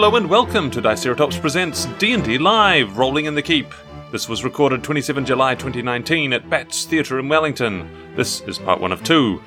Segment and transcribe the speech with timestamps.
[0.00, 3.74] Hello and welcome to Diceratops Presents D&D Live, Rolling in the Keep.
[4.12, 8.14] This was recorded 27 July 2019 at Bats Theatre in Wellington.
[8.14, 9.42] This is part one of two.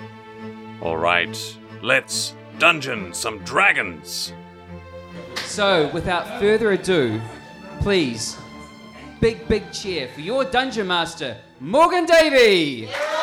[0.81, 4.33] Alright, let's dungeon some dragons.
[5.37, 7.21] So, without further ado,
[7.79, 8.37] please,
[9.21, 12.89] big, big cheer for your dungeon master, Morgan Davey!
[12.91, 13.20] Hello!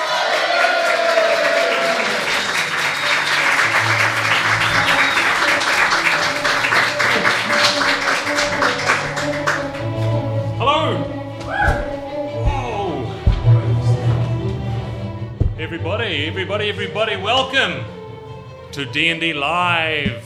[15.69, 17.85] Everybody, everybody, everybody, welcome
[18.73, 20.25] to D&D Live.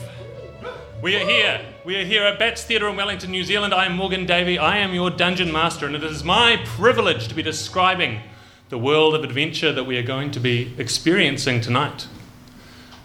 [1.01, 1.59] We are here.
[1.83, 3.73] We are here at Bats Theatre in Wellington, New Zealand.
[3.73, 4.57] I am Morgan Davey.
[4.57, 8.21] I am your dungeon master, and it is my privilege to be describing
[8.69, 12.07] the world of adventure that we are going to be experiencing tonight.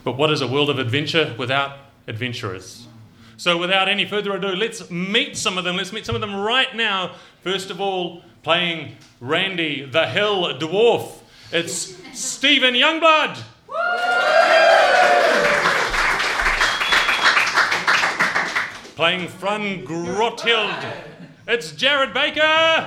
[0.04, 1.76] But what is a world of adventure without
[2.06, 2.86] adventurers?
[3.36, 5.76] So, without any further ado, let's meet some of them.
[5.76, 7.16] Let's meet some of them right now.
[7.42, 11.18] First of all, playing Randy the Hill Dwarf,
[11.50, 13.42] it's Stephen Youngblood.
[18.96, 20.84] Playing Fran Grothild,
[21.46, 22.84] it's Jared Baker.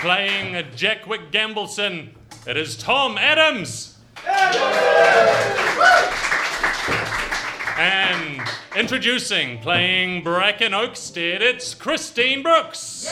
[0.00, 2.10] Playing Jackwick Gambleson,
[2.46, 3.98] it is Tom Adams.
[7.78, 8.40] And
[8.76, 13.04] introducing, playing Bracken Oakstead, it's Christine Brooks.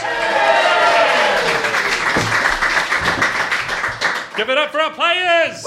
[4.37, 5.63] Give it up for our players.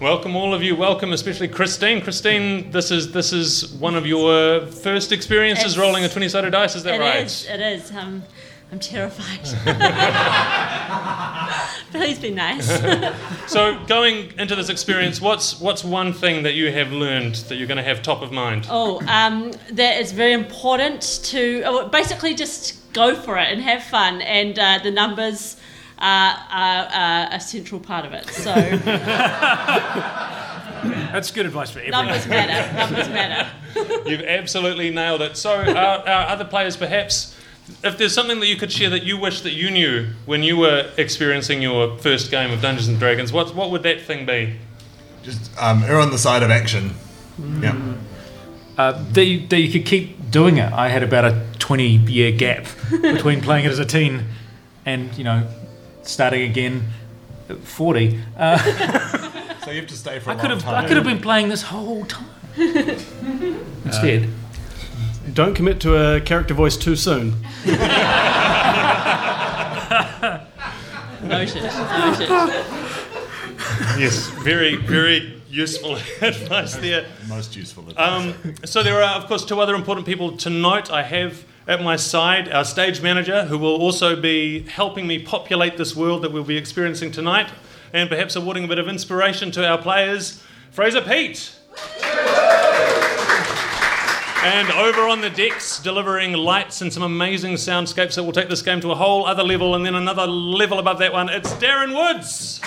[0.00, 0.74] Welcome all of you.
[0.74, 2.00] Welcome, especially Christine.
[2.02, 6.74] Christine, this is this is one of your first experiences It's- rolling a twenty-sided dice.
[6.74, 7.24] Is that It right?
[7.24, 7.88] is, It is.
[7.92, 8.24] Um,
[8.72, 9.46] I'm terrified.
[11.92, 12.68] Please be nice.
[13.48, 17.66] So, going into this experience, what's what's one thing that you have learned that you're
[17.66, 18.66] going to have top of mind?
[18.70, 23.82] oh, um, that is very important to oh, basically just go for it and have
[23.82, 25.56] fun, and uh, the numbers
[25.98, 28.26] are, are, are a central part of it.
[28.28, 28.54] So
[30.82, 32.06] That's good advice for everyone.
[32.06, 32.74] numbers matter.
[32.76, 33.50] Numbers matter.
[34.08, 35.36] You've absolutely nailed it.
[35.36, 37.36] So, our, our other players, perhaps,
[37.82, 40.56] if there's something that you could share that you wish that you knew when you
[40.56, 44.56] were experiencing your first game of Dungeons and Dragons, what what would that thing be?
[45.22, 46.94] Just um, err on the side of action.
[47.60, 47.76] Yeah.
[48.76, 50.72] Uh, that, you, that you could keep doing it.
[50.72, 54.24] I had about a 20 year gap between playing it as a teen
[54.86, 55.46] and, you know,
[56.02, 56.82] starting again
[57.48, 58.18] at 40.
[58.36, 59.28] Uh,
[59.64, 60.84] So you have to stay for a I could long have time.
[60.84, 62.26] I could have been playing this whole time.
[63.84, 64.28] Instead.
[65.34, 67.34] Don't commit to a character voice too soon.
[71.22, 71.62] Noted.
[71.62, 72.28] Noted.
[73.98, 77.06] Yes, very very useful advice there.
[77.28, 77.88] Most useful.
[77.88, 78.34] advice.
[78.44, 80.90] Um, so there are, of course, two other important people to note.
[80.90, 85.76] I have at my side our stage manager, who will also be helping me populate
[85.76, 87.50] this world that we'll be experiencing tonight,
[87.92, 90.42] and perhaps awarding a bit of inspiration to our players,
[90.72, 91.54] Fraser Pete.
[94.44, 98.60] And over on the decks, delivering lights and some amazing soundscapes that will take this
[98.60, 101.94] game to a whole other level, and then another level above that one, it's Darren
[101.94, 102.60] Woods.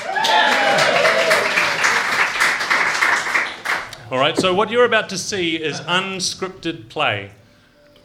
[4.09, 7.31] All right, so what you're about to see is unscripted play.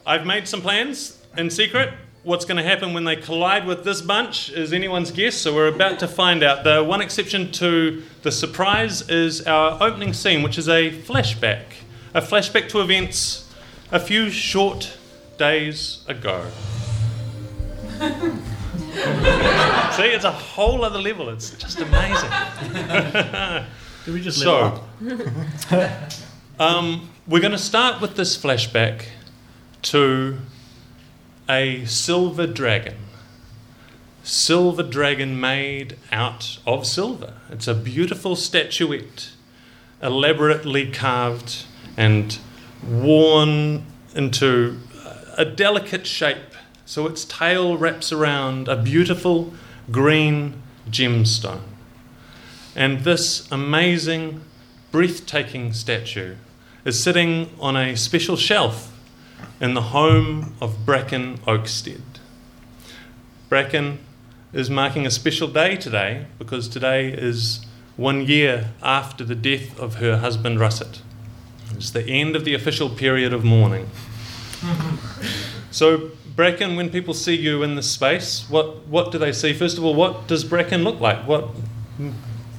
[0.05, 1.93] I've made some plans in secret.
[2.23, 5.67] What's going to happen when they collide with this bunch is anyone's guess, so we're
[5.67, 6.65] about to find out.
[6.65, 11.63] The one exception to the surprise is our opening scene, which is a flashback.
[12.13, 13.47] A flashback to events
[13.91, 14.97] a few short
[15.37, 16.45] days ago.
[19.91, 21.29] See, it's a whole other level.
[21.29, 22.29] It's just amazing.
[24.05, 24.83] Did we just So,
[26.59, 29.05] um, we're going to start with this flashback
[29.83, 30.37] to
[31.49, 32.97] a silver dragon.
[34.23, 37.33] Silver dragon made out of silver.
[37.49, 39.31] It's a beautiful statuette,
[40.01, 41.65] elaborately carved
[41.97, 42.37] and
[42.83, 43.85] worn
[44.15, 44.79] into
[45.37, 46.55] a delicate shape.
[46.85, 49.53] So its tail wraps around a beautiful
[49.91, 51.61] green gemstone.
[52.75, 54.41] And this amazing,
[54.91, 56.35] breathtaking statue
[56.85, 58.97] is sitting on a special shelf
[59.59, 62.01] in the home of Bracken Oakstead.
[63.49, 63.99] Bracken
[64.53, 67.65] is marking a special day today because today is
[67.95, 71.01] one year after the death of her husband Russet.
[71.81, 73.89] It's the end of the official period of mourning.
[75.71, 79.51] So Bracken, when people see you in this space, what, what do they see?
[79.53, 81.25] First of all, what does Bracken look like?
[81.27, 81.49] What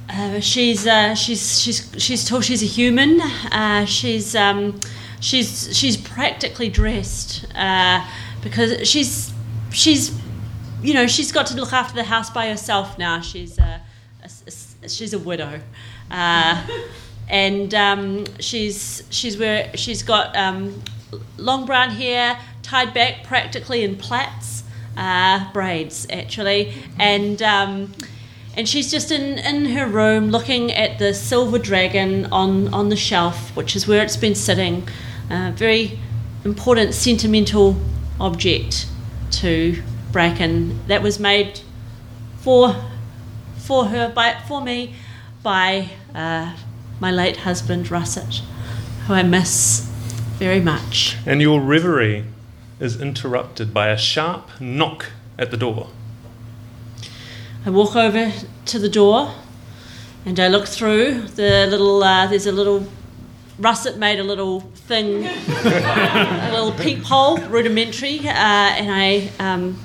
[0.09, 2.41] Uh, she's uh, she's she's she's tall.
[2.41, 3.21] She's a human.
[3.21, 4.77] Uh, she's um,
[5.21, 8.05] she's she's practically dressed uh,
[8.43, 9.31] because she's
[9.71, 10.11] she's
[10.83, 13.21] you know she's got to look after the house by herself now.
[13.21, 13.81] She's a,
[14.21, 14.29] a-
[14.83, 15.61] a- she's a widow,
[16.11, 16.67] uh,
[17.29, 20.81] and um, she's she's where she's got um,
[21.37, 24.63] long brown hair tied back practically in plaits,
[24.97, 27.41] uh, braids actually, and.
[27.41, 27.93] Um,
[28.55, 32.95] and she's just in, in her room looking at the silver dragon on, on the
[32.95, 34.87] shelf, which is where it's been sitting.
[35.31, 35.97] A very
[36.45, 37.75] important sentimental
[38.19, 38.87] object
[39.31, 39.81] to
[40.11, 41.61] Bracken that was made
[42.37, 42.75] for
[43.57, 44.93] for her by for me
[45.41, 46.55] by uh,
[47.03, 48.41] my late husband Russet,
[49.07, 49.81] who I miss
[50.39, 51.17] very much.
[51.25, 52.23] And your reverie
[52.79, 55.07] is interrupted by a sharp knock
[55.37, 55.89] at the door.
[57.65, 58.31] I walk over
[58.67, 59.33] to the door
[60.25, 62.87] and I look through the little, uh, there's a little,
[63.59, 65.25] Russet made a little thing,
[65.65, 69.77] a little peephole, rudimentary, uh, and I um,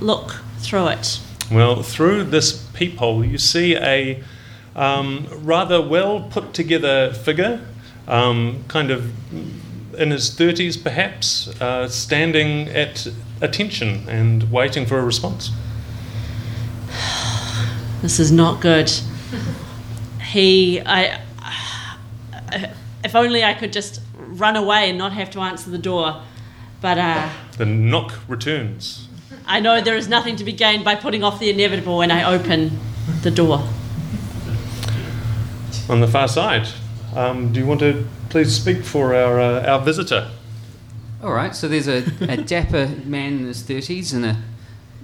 [0.00, 1.20] look through it.
[1.50, 4.24] Well, through this peephole, you see a
[4.74, 7.60] um, rather well put together figure,
[8.08, 9.12] um, kind of
[9.98, 13.06] in his 30s perhaps, uh, standing at
[13.40, 15.50] attention and waiting for a response.
[18.02, 18.90] This is not good.
[20.20, 21.20] He, I,
[23.04, 26.20] if only I could just run away and not have to answer the door.
[26.80, 29.08] But uh, The knock returns.
[29.46, 32.24] I know there is nothing to be gained by putting off the inevitable when I
[32.24, 32.78] open
[33.22, 33.68] the door.
[35.88, 36.68] On the far side,
[37.14, 40.30] um, do you want to please speak for our, uh, our visitor?
[41.22, 44.36] All right, so there's a, a dapper man in his 30s and a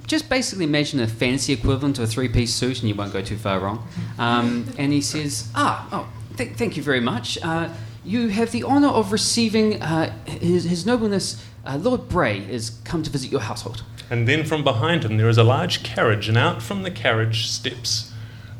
[0.08, 3.20] just basically imagine a fancy equivalent to a three piece suit, and you won't go
[3.20, 3.86] too far wrong.
[4.18, 7.38] Um, and he says, Ah, oh, th- thank you very much.
[7.42, 7.68] Uh,
[8.04, 13.02] you have the honour of receiving uh, his, his Nobleness uh, Lord Bray has come
[13.02, 13.82] to visit your household.
[14.08, 17.46] And then from behind him there is a large carriage, and out from the carriage
[17.46, 18.07] steps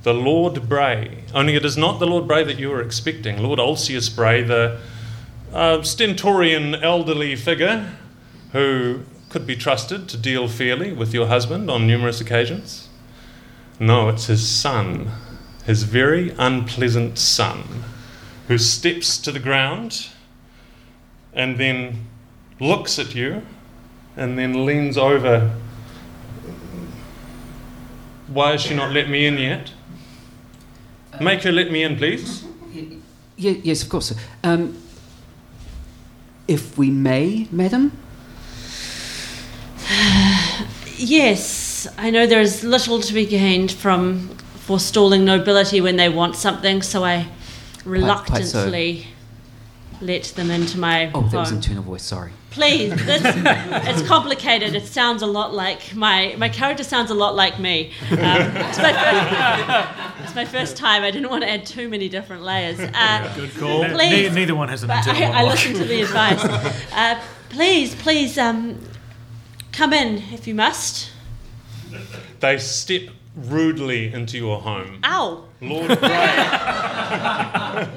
[0.03, 1.25] the Lord Bray.
[1.35, 3.43] Only it is not the Lord Bray that you were expecting.
[3.43, 4.81] Lord Ulcius Bray, the
[5.53, 7.91] uh, stentorian elderly figure
[8.53, 12.89] who could be trusted to deal fairly with your husband on numerous occasions.
[13.79, 15.11] No, it's his son,
[15.65, 17.85] his very unpleasant son,
[18.49, 20.09] who steps to the ground
[21.33, 22.07] and then
[22.59, 23.43] looks at you
[24.17, 25.55] and then leans over.
[28.27, 29.73] Why has she not let me in yet?
[31.21, 32.45] Make her let me in, please.
[32.75, 32.87] Y-
[33.39, 34.15] y- yes, of course.
[34.45, 34.77] Um,
[36.47, 37.93] if we may, madam?
[41.01, 44.29] Yes, I know there is little to be gained from
[44.67, 47.29] forestalling nobility when they want something, so I
[48.27, 48.65] quite so.
[50.01, 51.57] Reluctantly let them into my Oh, that was home.
[51.59, 52.33] internal voice, sorry.
[52.51, 54.75] Please, this, it's complicated.
[54.75, 57.93] It sounds a lot like my my character sounds a lot like me.
[58.11, 61.03] Um, it's, my first, it's my first time.
[61.03, 62.81] I didn't want to add too many different layers.
[62.81, 63.83] Uh, Good call.
[63.83, 66.43] Ne- neither one has an but internal I, I listened to the advice.
[66.93, 68.79] Uh, please, please, um,
[69.73, 71.11] come in if you must.
[72.41, 73.03] They step
[73.37, 75.01] rudely into your home.
[75.05, 75.45] Ow!
[75.61, 77.89] Lord Bray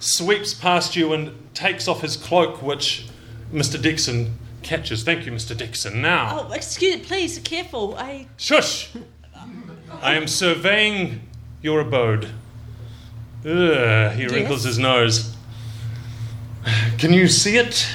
[0.00, 3.06] sweeps past you and takes off his cloak, which
[3.52, 3.80] Mr.
[3.80, 5.02] Dixon catches.
[5.04, 5.56] Thank you, Mr.
[5.56, 6.02] Dixon.
[6.02, 7.96] Now, Oh, excuse, me, please, careful.
[7.96, 8.90] I shush!
[10.02, 11.20] I am surveying
[11.62, 12.28] your abode.
[13.44, 15.34] Ugh, he wrinkles his nose.
[16.98, 17.86] Can you see it?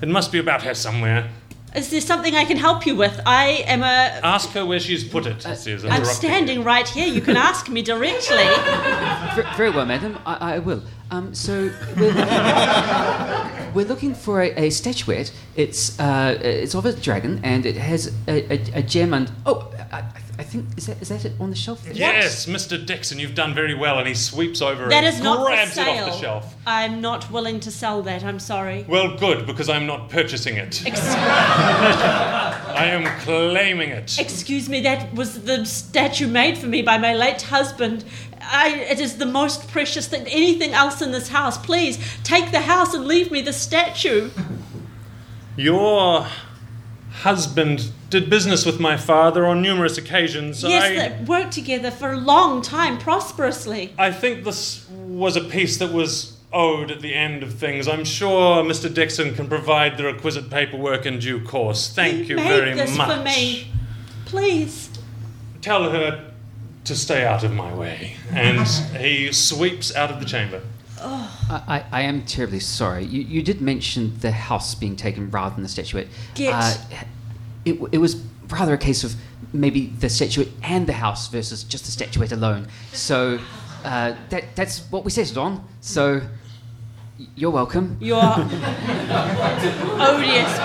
[0.00, 1.30] It must be about here somewhere.
[1.74, 3.20] Is there something I can help you with?
[3.26, 4.20] I am a.
[4.22, 6.64] Ask her where she's put it, he says, I'm standing you.
[6.64, 7.06] right here.
[7.06, 8.36] You can ask me directly.
[9.34, 10.18] Ver- very well, madam.
[10.24, 10.82] I, I will.
[11.10, 12.14] Um, so we're,
[13.74, 15.32] we're looking for a, a statuette.
[15.56, 19.12] It's uh, it's of a dragon, and it has a, a, a gem.
[19.12, 21.82] And oh, I, I think is that is that it on the shelf?
[21.82, 21.92] there?
[21.92, 22.84] Yes, Mr.
[22.84, 23.98] Dixon, you've done very well.
[23.98, 26.54] And he sweeps over That and is not for grabs it off the shelf.
[26.66, 28.24] I'm not willing to sell that.
[28.24, 28.84] I'm sorry.
[28.88, 30.86] Well, good, because I'm not purchasing it.
[30.86, 34.18] Ex- I am claiming it.
[34.18, 34.80] excuse me.
[34.80, 38.04] That was the statue made for me by my late husband.
[38.40, 40.26] I, it is the most precious thing.
[40.28, 44.30] Anything else in this house, please take the house and leave me the statue.
[45.56, 46.26] Your
[47.10, 50.62] husband did business with my father on numerous occasions.
[50.62, 53.92] Yes, I, that worked together for a long time, prosperously.
[53.98, 57.88] I think this was a piece that was owed at the end of things.
[57.88, 58.92] I'm sure Mr.
[58.92, 61.92] Dixon can provide the requisite paperwork in due course.
[61.92, 63.18] Thank you made very this much.
[63.18, 63.66] for me.
[64.26, 64.90] Please.
[65.60, 66.32] Tell her
[66.84, 68.14] to stay out of my way.
[68.30, 68.64] And
[68.96, 70.62] he sweeps out of the chamber.
[71.00, 73.06] I, I, I am terribly sorry.
[73.06, 76.06] You, you did mention the house being taken rather than the statuette.
[76.36, 76.76] Get- Uh,
[77.64, 78.16] it, it was
[78.48, 79.14] rather a case of
[79.52, 82.66] maybe the statuette and the house versus just the statuette alone.
[82.92, 83.38] So
[83.84, 85.64] uh, that that's what we settled on.
[85.80, 86.20] So
[87.18, 87.96] y- you're welcome.
[88.00, 88.52] You're odious
[90.52, 90.64] people.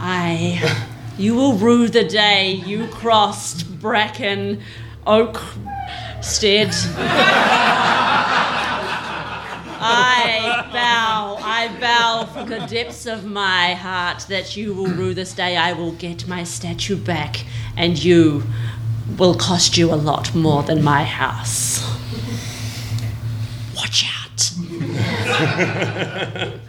[0.00, 0.84] I.
[1.18, 4.60] You will rue the day you crossed Bracken
[5.04, 5.42] Oak
[6.22, 6.72] Stead.
[9.90, 15.32] I vow, I vow from the depths of my heart that you will rue this
[15.32, 15.56] day.
[15.56, 17.44] I will get my statue back,
[17.76, 18.42] and you
[19.16, 21.80] will cost you a lot more than my house.
[23.76, 24.50] Watch out.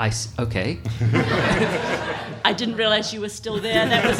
[0.00, 0.78] I s- okay.
[2.44, 3.84] I didn't realize you were still there.
[3.88, 4.18] That was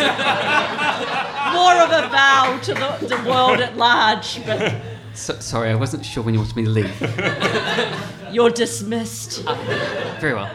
[1.54, 4.74] more of a vow to the, the world at large, but
[5.14, 8.32] So, sorry, I wasn't sure when you wanted me to leave.
[8.32, 9.42] you're dismissed.
[9.46, 10.50] Ah, very well.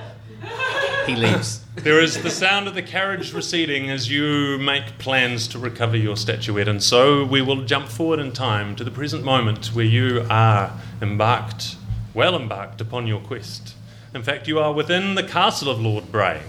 [1.06, 1.64] He leaves.
[1.76, 6.16] There is the sound of the carriage receding as you make plans to recover your
[6.16, 10.26] statuette, and so we will jump forward in time to the present moment where you
[10.30, 11.76] are embarked,
[12.14, 13.76] well embarked upon your quest.
[14.14, 16.42] In fact, you are within the castle of Lord Bray.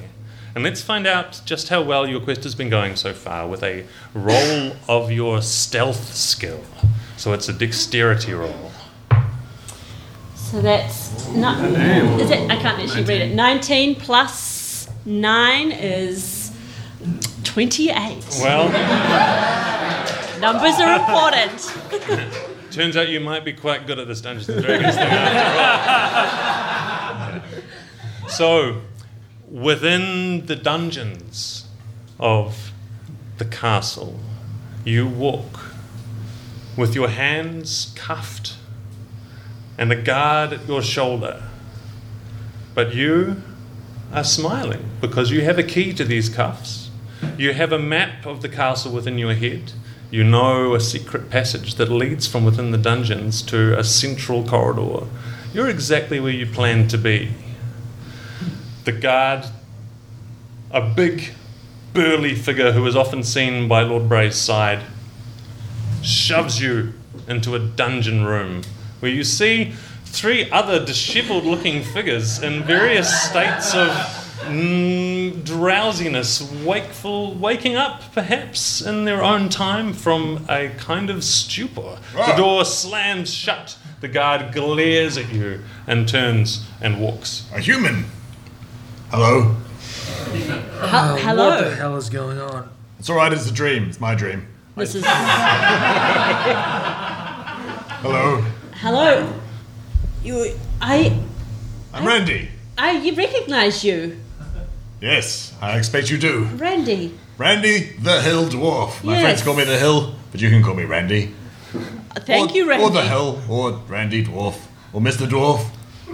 [0.54, 3.64] And let's find out just how well your quest has been going so far with
[3.64, 3.84] a
[4.14, 6.62] roll of your stealth skill.
[7.16, 8.70] So it's a dexterity roll.
[10.34, 11.64] So that's not.
[12.20, 12.50] Is it?
[12.50, 13.34] I can't actually read it.
[13.34, 16.52] 19 plus 9 is
[17.44, 18.24] 28.
[18.40, 18.68] Well,
[20.40, 21.74] Numbers are important.
[22.70, 25.82] Turns out you might be quite good at this Dungeons and Dragons thing after
[27.40, 28.28] all.
[28.28, 28.82] so,
[29.48, 31.66] within the dungeons
[32.18, 32.72] of
[33.38, 34.18] the castle,
[34.84, 35.63] you walk
[36.76, 38.56] with your hands cuffed
[39.78, 41.42] and a guard at your shoulder.
[42.74, 43.42] But you
[44.12, 46.90] are smiling because you have a key to these cuffs.
[47.38, 49.72] You have a map of the castle within your head.
[50.10, 55.06] You know a secret passage that leads from within the dungeons to a central corridor.
[55.52, 57.32] You're exactly where you planned to be.
[58.84, 59.46] The guard,
[60.70, 61.32] a big,
[61.92, 64.82] burly figure who is often seen by Lord Bray's side,
[66.04, 66.92] shoves you
[67.28, 68.62] into a dungeon room
[69.00, 69.72] where you see
[70.04, 73.88] three other disheveled looking figures in various states of
[74.42, 81.98] mm, drowsiness, wakeful, waking up perhaps in their own time from a kind of stupor.
[82.14, 83.76] The door slams shut.
[84.00, 87.48] The guard glares at you and turns and walks.
[87.54, 88.04] A human.
[89.10, 89.56] Hello.
[90.86, 91.48] Hel- hello.
[91.48, 92.68] What the hell is going on?
[92.98, 93.32] It's all right.
[93.32, 93.84] It's a dream.
[93.88, 94.46] It's my dream.
[94.76, 95.04] This is.
[98.02, 98.44] Hello.
[98.74, 99.32] Hello.
[100.24, 100.58] You.
[100.80, 101.16] I.
[101.92, 102.48] I'm Randy.
[102.76, 104.18] I you recognize you.
[105.00, 106.44] Yes, I expect you do.
[106.56, 107.14] Randy.
[107.38, 109.04] Randy the Hill Dwarf.
[109.04, 109.22] My Yes.
[109.22, 111.32] friends call me the Hill, but you can call me Randy.
[112.26, 112.84] Thank or, you, Randy.
[112.84, 114.56] Or the Hill, or Randy Dwarf,
[114.92, 115.26] or Mr.
[115.28, 115.64] Dwarf.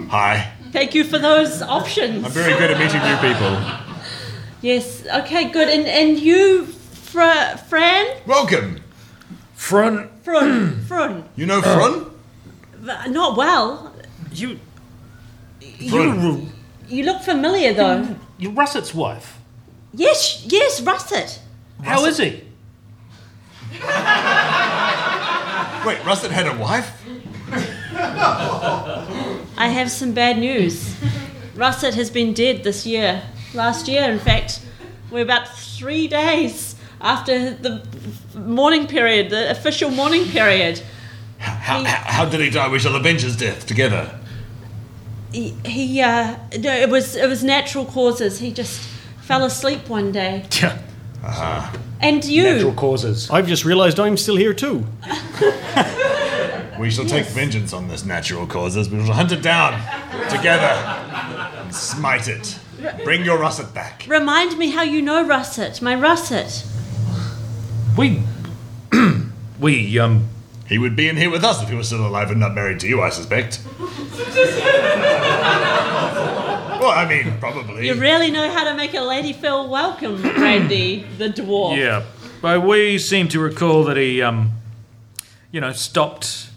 [0.09, 0.51] Hi.
[0.71, 2.25] Thank you for those options.
[2.25, 3.57] I'm very good at meeting new people.
[4.61, 5.03] Yes.
[5.21, 5.45] Okay.
[5.49, 5.67] Good.
[5.67, 6.67] And and you,
[7.11, 8.79] Fra, Fran, Welcome.
[9.55, 11.23] Front, Frun, Frun.
[11.35, 12.05] You know Frun?
[12.87, 13.93] Uh, Not well.
[14.31, 14.59] you,
[15.89, 16.21] Frun.
[16.21, 16.47] you,
[16.87, 18.15] You look familiar though.
[18.37, 19.37] you're Russet's wife.
[19.93, 20.45] Yes.
[20.47, 20.79] Yes.
[20.81, 21.41] Russet.
[21.83, 22.43] How is he?
[25.85, 26.91] Wait, Russet had a wife?
[29.57, 30.95] I have some bad news.
[31.55, 33.21] Russet has been dead this year.
[33.53, 34.61] Last year, in fact,
[35.11, 36.70] we're about three days
[37.01, 37.81] after the
[38.35, 40.81] mourning period, the official mourning period.
[41.39, 42.67] How, He- how, how did he die?
[42.69, 44.19] We shall avenge his death together.
[45.31, 48.39] He, he uh, no, it was it was natural causes.
[48.39, 48.79] He just
[49.21, 50.45] fell asleep one day.
[51.23, 51.71] Yeah.
[52.01, 53.29] And you, Natural causes.
[53.29, 54.87] I've just realised I'm still here too.
[56.79, 58.89] We shall take vengeance on this natural causes.
[58.89, 59.73] We shall hunt it down
[60.29, 60.65] together
[61.61, 62.57] and smite it.
[63.03, 64.05] Bring your Russet back.
[64.07, 66.65] remind me how you know Russet, my Russet.
[67.97, 68.21] We,
[69.59, 70.27] we, um,
[70.67, 72.79] He would be in here with us if he was still alive and not married
[72.81, 73.59] to you, I suspect.
[73.79, 73.89] well,
[76.89, 77.87] I mean, probably.
[77.87, 81.77] You really know how to make a lady feel welcome, Randy, the dwarf.
[81.77, 82.03] yeah.
[82.41, 84.51] But we seem to recall that he, um,
[85.51, 86.49] you know, stopped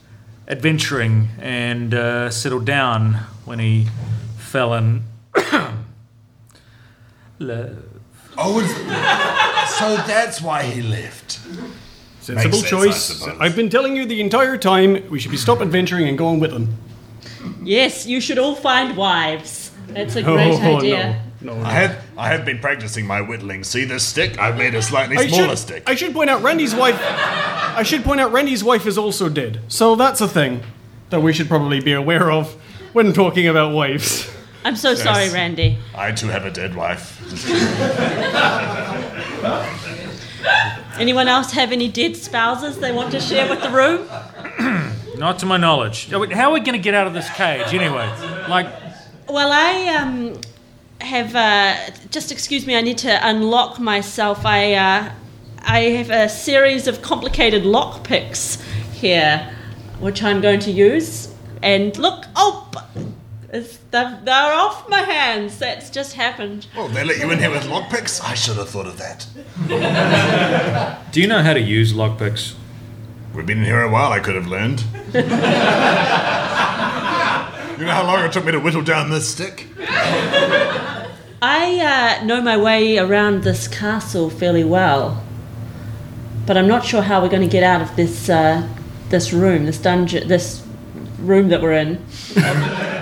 [0.48, 3.14] adventuring and uh, settled down
[3.44, 3.88] when he
[4.38, 5.02] fell in
[7.38, 7.78] love.
[8.38, 11.40] Oh, it's- so that's why he left.
[12.20, 13.02] Sensible Makes sense, choice.
[13.02, 13.36] suppose.
[13.40, 16.52] I've been telling you the entire time we should be stop adventuring and going with
[16.52, 16.76] them.
[17.62, 19.70] Yes, you should all find wives.
[19.88, 21.22] That's a great oh, idea.
[21.40, 21.54] no.
[21.56, 21.60] No.
[21.62, 23.64] I have I have been practicing my whittling.
[23.64, 24.38] See this stick?
[24.38, 25.82] I've made a slightly I smaller should, stick.
[25.86, 26.98] I should point out Randy's wife.
[26.98, 29.60] I should point out Randy's wife is also dead.
[29.68, 30.62] So that's a thing
[31.10, 32.54] that we should probably be aware of
[32.94, 34.30] when talking about wives.
[34.64, 35.78] I'm so sorry, Randy.
[35.94, 37.20] I too have a dead wife.
[40.98, 44.08] Anyone else have any dead spouses they want to share with the room?
[45.18, 46.10] Not to my knowledge.
[46.10, 48.06] How are we going to get out of this cage anyway?
[48.48, 48.66] Like,
[49.28, 50.40] Well, I um,
[51.00, 51.34] have.
[51.34, 51.76] Uh,
[52.10, 52.76] just excuse me.
[52.76, 54.46] I need to unlock myself.
[54.46, 55.12] I uh,
[55.62, 58.60] I have a series of complicated lock picks
[58.92, 59.52] here,
[60.00, 61.32] which I'm going to use.
[61.62, 63.03] And look, oh, b-
[63.54, 65.58] it's, they're, they're off my hands.
[65.60, 66.66] That's just happened.
[66.76, 68.20] Well, they let you in here with lockpicks?
[68.20, 69.28] I should have thought of that.
[71.12, 72.54] do you know how to use lockpicks?
[73.32, 74.80] We've been in here a while, I could have learned.
[75.14, 75.20] you
[77.84, 79.68] know how long it took me to whittle down this stick?
[81.40, 85.22] I uh, know my way around this castle fairly well,
[86.44, 88.68] but I'm not sure how we're going to get out of this uh,
[89.10, 90.63] this room, this dungeon, this
[91.24, 91.96] room that we're in.
[91.96, 92.04] Um,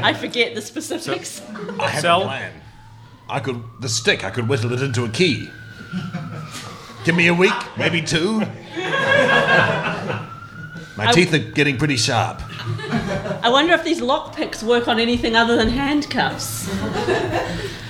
[0.04, 1.42] I forget the specifics.
[1.78, 2.22] I have Sell?
[2.22, 2.52] a plan.
[3.28, 5.48] I could the stick, I could whittle it into a key.
[7.04, 8.40] Give me a week, maybe two.
[10.96, 12.42] My teeth are getting pretty sharp.
[13.42, 16.68] I wonder if these lockpicks work on anything other than handcuffs.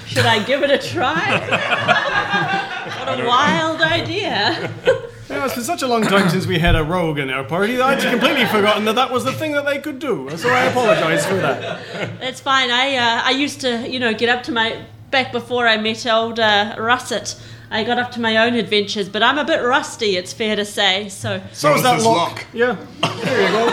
[0.06, 1.40] Should I give it a try?
[3.04, 4.72] what a wild idea.
[5.32, 7.76] Yeah, it's been such a long time since we had a rogue in our party
[7.76, 10.28] that I'd completely forgotten that that was the thing that they could do.
[10.36, 12.20] So I apologise for that.
[12.20, 12.70] That's fine.
[12.70, 16.06] I uh, I used to, you know, get up to my back before I met
[16.06, 17.34] old uh, Russet.
[17.70, 20.16] I got up to my own adventures, but I'm a bit rusty.
[20.18, 21.08] It's fair to say.
[21.08, 22.28] So So is is that lock.
[22.30, 22.46] lock.
[22.52, 22.76] Yeah,
[23.24, 23.64] there you go.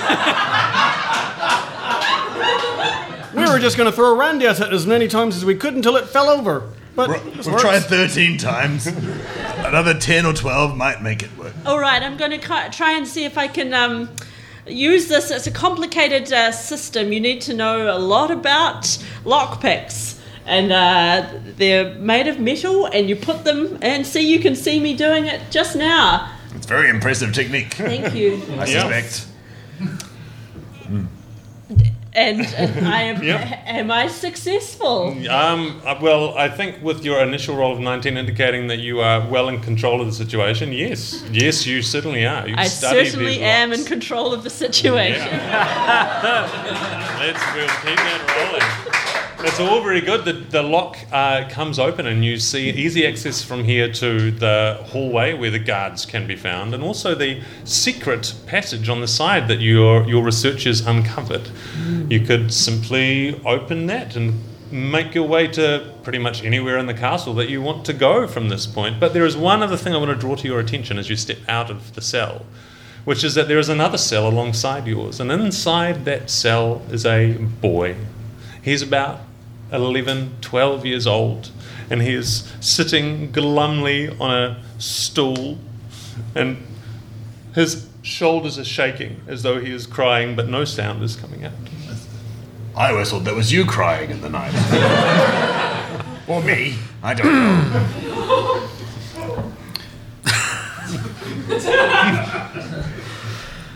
[3.41, 5.73] we were just going to throw Randy at it as many times as we could
[5.75, 6.71] until it fell over.
[6.99, 7.61] But We've this we've works.
[7.61, 8.85] tried 13 times.
[8.87, 11.53] Another 10 or 12 might make it work.
[11.65, 14.09] All right, I'm going to try and see if I can um,
[14.67, 15.31] use this.
[15.31, 17.13] It's a complicated uh, system.
[17.13, 18.83] You need to know a lot about
[19.23, 20.19] lockpicks.
[20.45, 24.81] And uh, they're made of metal, and you put them, and see, you can see
[24.81, 26.33] me doing it just now.
[26.53, 28.41] It's very impressive technique, Thank you.
[28.57, 29.27] I suspect.
[32.13, 33.59] And, and I am, Yep.
[33.65, 35.15] am I successful?
[35.29, 39.27] Um, uh, well, I think with your initial roll of 19 indicating that you are
[39.29, 41.23] well in control of the situation, yes.
[41.31, 42.47] Yes, you certainly are.
[42.47, 45.21] You've I certainly am in control of the situation.
[47.19, 49.08] Let's we'll keep that rolling.
[49.41, 50.25] It's all very good.
[50.25, 54.83] The, the lock uh, comes open and you see easy access from here to the
[54.87, 59.47] hallway where the guards can be found, and also the secret passage on the side
[59.47, 61.49] that your your researchers uncovered.
[62.09, 66.93] You could simply open that and make your way to pretty much anywhere in the
[66.93, 68.99] castle that you want to go from this point.
[68.99, 71.15] But there is one other thing I want to draw to your attention as you
[71.15, 72.45] step out of the cell
[73.05, 77.31] which is that there is another cell alongside yours, and inside that cell is a
[77.61, 77.95] boy.
[78.61, 79.21] He's about
[79.71, 81.51] 11, 12 years old,
[81.89, 85.57] and he is sitting glumly on a stool,
[86.35, 86.65] and
[87.53, 91.53] his shoulders are shaking as though he is crying, but no sound is coming out.
[92.75, 94.53] I always thought that was you crying in the night.
[96.27, 96.75] or me.
[97.01, 98.48] I don't know.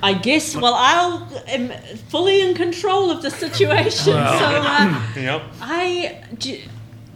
[0.04, 0.54] I guess.
[0.56, 1.72] Well, I'll am
[2.10, 3.92] fully in control of the situation.
[3.92, 5.42] So uh, Yep.
[5.62, 6.62] I, do,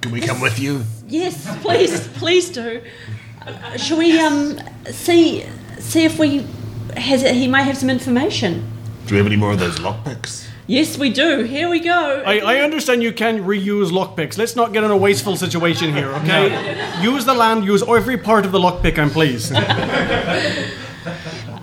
[0.02, 0.84] Can we come with you?
[1.06, 2.82] yes, please, please do.
[3.46, 5.46] Uh, shall we um see
[5.80, 6.46] see if we
[6.96, 8.64] has he might have some information?
[9.06, 10.48] Do we have any more of those lockpicks?
[10.66, 11.44] Yes, we do.
[11.44, 12.24] Here we go.
[12.26, 14.38] I, I understand you can reuse lockpicks.
[14.38, 17.02] Let's not get in a wasteful situation here, okay?
[17.02, 19.54] Use the land, use every part of the lockpick, I'm pleased.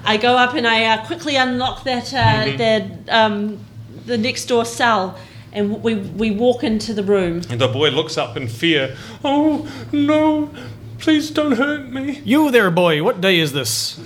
[0.05, 3.59] I go up and I uh, quickly unlock that uh, that um
[4.07, 5.19] the next door cell,
[5.53, 7.43] and we we walk into the room.
[7.49, 8.97] And the boy looks up in fear.
[9.25, 10.51] Oh, no,
[10.99, 12.21] please don't hurt me.
[12.25, 13.97] You there, boy, what day is this?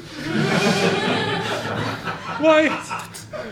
[2.40, 2.68] Why?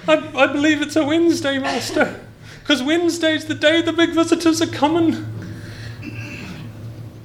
[0.09, 2.21] I, I believe it's a Wednesday, Master.
[2.61, 5.27] Because Wednesday's the day the big visitors are coming.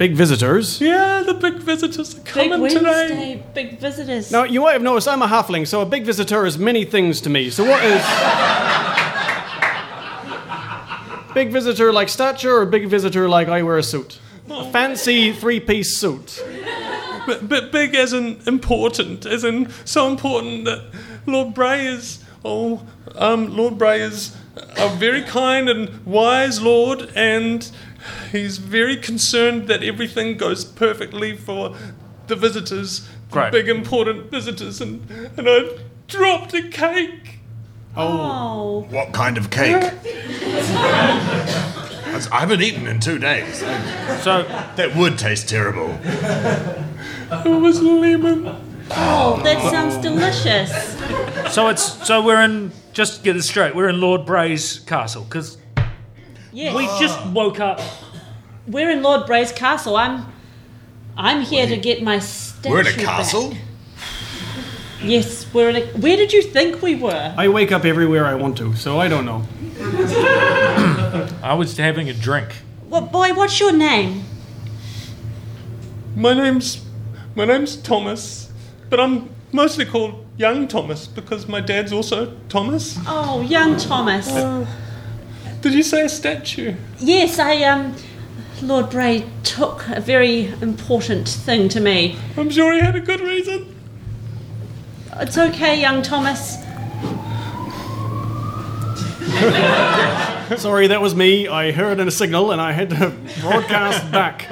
[0.01, 0.81] Big visitors.
[0.81, 3.43] Yeah, the big visitors are Big coming Wednesday, today.
[3.53, 4.31] big visitors.
[4.31, 7.21] Now, you might have noticed I'm a halfling, so a big visitor is many things
[7.21, 7.51] to me.
[7.51, 8.01] So, what is.
[11.35, 14.19] big visitor like stature, or big visitor like I wear a suit?
[14.49, 16.43] A fancy three piece suit.
[17.27, 20.81] But, but big as in important, as in so important that
[21.27, 22.81] Lord Bray is, oh,
[23.13, 24.35] um, Lord Bray is
[24.77, 27.71] a very kind and wise lord, and
[28.31, 31.75] he's very concerned that everything goes perfectly for
[32.27, 33.51] the visitors, the Great.
[33.51, 37.39] big important visitors, and, and I dropped a cake.
[37.95, 38.07] Oh.
[38.07, 38.87] oh.
[38.89, 39.75] What kind of cake?
[42.31, 43.59] I haven't eaten in two days.
[44.21, 44.43] So,
[44.75, 45.97] That would taste terrible.
[46.03, 48.55] It was lemon.
[48.91, 50.97] Oh, that sounds delicious.
[51.53, 52.71] so it's so we're in.
[52.93, 53.73] Just get it straight.
[53.73, 55.57] We're in Lord Bray's castle because
[56.51, 56.75] Yes.
[56.75, 57.79] we just woke up.
[58.67, 59.95] We're in Lord Bray's castle.
[59.97, 60.25] I'm
[61.17, 63.05] I'm here to get my statue We're in a back.
[63.05, 63.53] castle?
[65.01, 67.33] Yes, we're in a Where did you think we were?
[67.37, 69.45] I wake up everywhere I want to, so I don't know.
[71.43, 72.49] I was having a drink.
[72.87, 74.23] What boy, what's your name?
[76.15, 76.85] My name's
[77.35, 78.51] my name's Thomas,
[78.89, 82.99] but I'm mostly called Young Thomas because my dad's also Thomas.
[83.07, 84.27] Oh, young Thomas.
[85.61, 86.75] Did you say a statue?
[86.99, 87.95] Yes, I um
[88.61, 92.17] Lord Bray took a very important thing to me.
[92.37, 93.75] I'm sure he had a good reason.
[95.17, 96.57] It's okay, young Thomas.
[100.61, 101.47] Sorry, that was me.
[101.47, 104.43] I heard a signal and I had to broadcast back.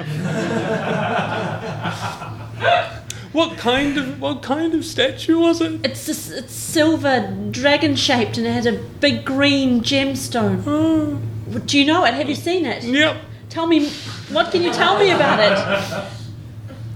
[3.32, 5.84] What kind of what kind of statue was it?
[5.84, 10.64] It's this, it's silver, dragon shaped, and it had a big green gemstone.
[10.66, 11.20] Oh,
[11.60, 12.14] Do you know it?
[12.14, 12.82] Have you seen it?
[12.82, 13.16] yep.
[13.50, 13.88] Tell me,
[14.30, 15.52] what can you tell me about it?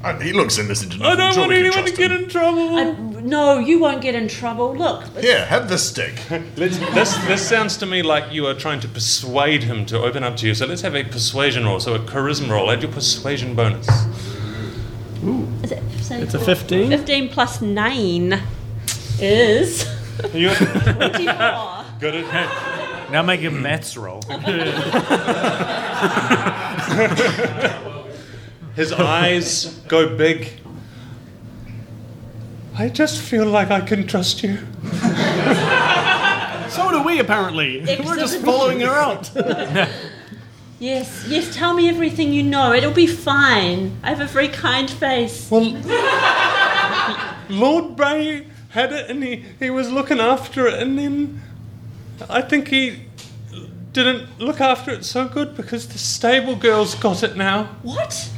[0.04, 1.06] Uh, he looks innocent enough.
[1.08, 2.24] I I'm don't sure want we anyone to get him.
[2.24, 2.76] in trouble.
[2.76, 4.76] I, no, you won't get in trouble.
[4.76, 6.14] Look, Here, have the stick.
[6.56, 10.22] Let's, this this sounds to me like you are trying to persuade him to open
[10.22, 10.54] up to you.
[10.54, 11.80] So let's have a persuasion roll.
[11.80, 12.70] So a charisma roll.
[12.70, 13.88] Add your persuasion bonus.
[15.24, 15.48] Ooh.
[15.62, 16.90] is it, say- It's a 15.
[16.90, 18.40] 15 plus 9
[19.20, 19.86] is
[20.34, 21.84] You 24.
[21.98, 24.20] good at Now make a maths roll.
[28.74, 30.50] His eyes go big.
[32.76, 34.58] I just feel like I can trust you.
[36.70, 37.80] So do we, apparently.
[38.04, 39.30] We're just following her out.
[40.80, 42.74] Yes, yes, tell me everything you know.
[42.74, 43.96] It'll be fine.
[44.02, 45.48] I have a very kind face.
[45.50, 45.70] Well,
[47.48, 51.40] Lord Bray had it and he, he was looking after it, and then
[52.28, 53.03] I think he
[53.94, 57.64] didn't look after it so good because the stable girl's got it now.
[57.82, 58.28] What?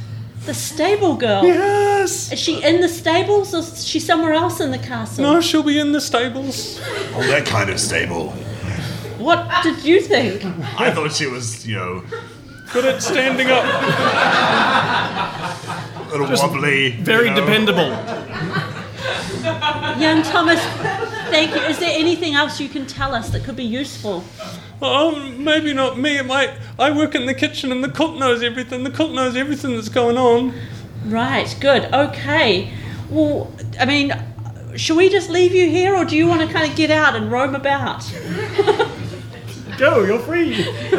[0.45, 1.43] The stable girl?
[1.43, 2.31] Yes!
[2.31, 5.23] Is she in the stables or is she somewhere else in the castle?
[5.23, 6.79] No, she'll be in the stables.
[7.15, 8.29] Oh, that kind of stable.
[9.17, 10.45] What did you think?
[10.79, 12.03] I thought she was, you know,
[12.71, 13.63] Good at standing up.
[16.05, 16.91] a little wobbly.
[17.01, 17.41] Very you know.
[17.41, 17.89] dependable.
[19.99, 20.61] Young Thomas,
[21.31, 21.61] thank you.
[21.61, 24.23] Is there anything else you can tell us that could be useful?
[24.81, 26.17] Oh, maybe not me.
[26.17, 26.51] It might.
[26.77, 28.83] I work in the kitchen and the cook knows everything.
[28.83, 30.53] The cook knows everything that's going on.
[31.05, 32.71] Right, good, okay.
[33.09, 34.13] Well, I mean,
[34.75, 37.15] should we just leave you here or do you want to kind of get out
[37.15, 38.01] and roam about?
[39.77, 40.65] Go, you're free.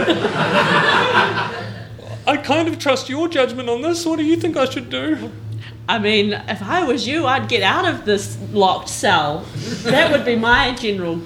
[2.26, 4.04] I kind of trust your judgment on this.
[4.06, 5.30] What do you think I should do?
[5.88, 9.46] I mean, if I was you, I'd get out of this locked cell.
[9.84, 11.20] That would be my general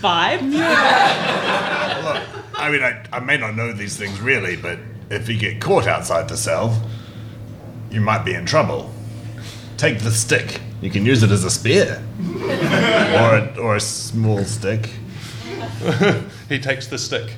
[0.00, 0.42] vibe.
[0.52, 2.22] Look,
[2.58, 4.78] I mean, I, I may not know these things really, but
[5.10, 6.80] if you get caught outside the cell,
[7.90, 8.90] you might be in trouble.
[9.76, 10.60] Take the stick.
[10.80, 12.02] You can use it as a spear.
[12.20, 14.90] or, a, or a small stick.
[16.50, 17.32] He takes the stick.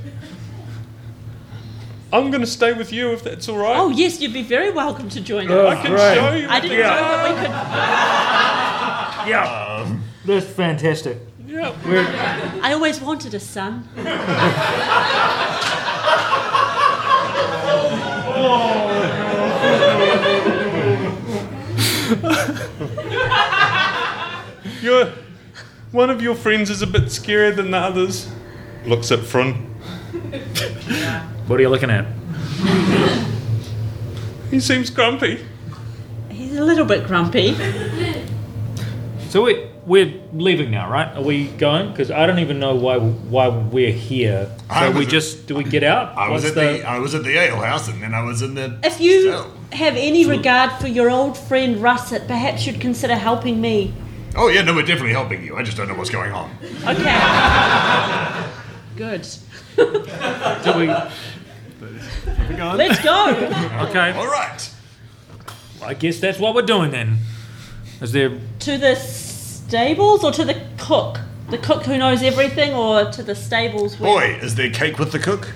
[2.13, 3.77] I'm going to stay with you if that's all right.
[3.77, 5.77] Oh, yes, you'd be very welcome to join us.
[5.79, 6.15] I can Right.
[6.17, 6.49] show you.
[6.49, 7.51] I didn't know that we could.
[9.31, 9.99] Yeah.
[10.25, 11.19] That's fantastic.
[11.53, 12.61] Yeah.
[12.63, 13.87] I always wanted a son.
[24.81, 25.13] You're,
[25.91, 28.31] one of your friends is a bit scarier than the others.
[28.87, 29.57] Looks at front.
[31.49, 32.07] What are you looking at?
[34.51, 35.45] He seems grumpy.
[36.31, 37.55] He's a little bit grumpy.
[39.29, 41.09] So we we're leaving now, right?
[41.17, 41.91] Are we going?
[41.91, 44.47] Because I don't even know why why we're here.
[44.69, 46.17] So I we was- just do we get out?
[46.17, 48.43] I was What's at the, I was at the ale house and then I was
[48.43, 49.53] in the If you cell.
[49.73, 53.93] have any regard for your old friend Russet, perhaps you'd consider helping me.
[54.35, 55.57] Oh, yeah, no, we're definitely helping you.
[55.57, 56.51] I just don't know what's going on.
[56.87, 58.49] Okay.
[58.97, 59.27] Good.
[59.77, 60.87] Do we?
[62.59, 63.31] Let's go.
[63.89, 64.13] Okay.
[64.13, 64.71] All right.
[65.83, 67.19] I guess that's what we're doing then.
[68.01, 68.39] Is there?
[68.61, 68.95] to the
[69.73, 71.19] stables or to the cook?
[71.49, 73.99] The cook who knows everything, or to the stables?
[73.99, 74.11] Where...
[74.21, 75.51] Boy, is there cake with the cook?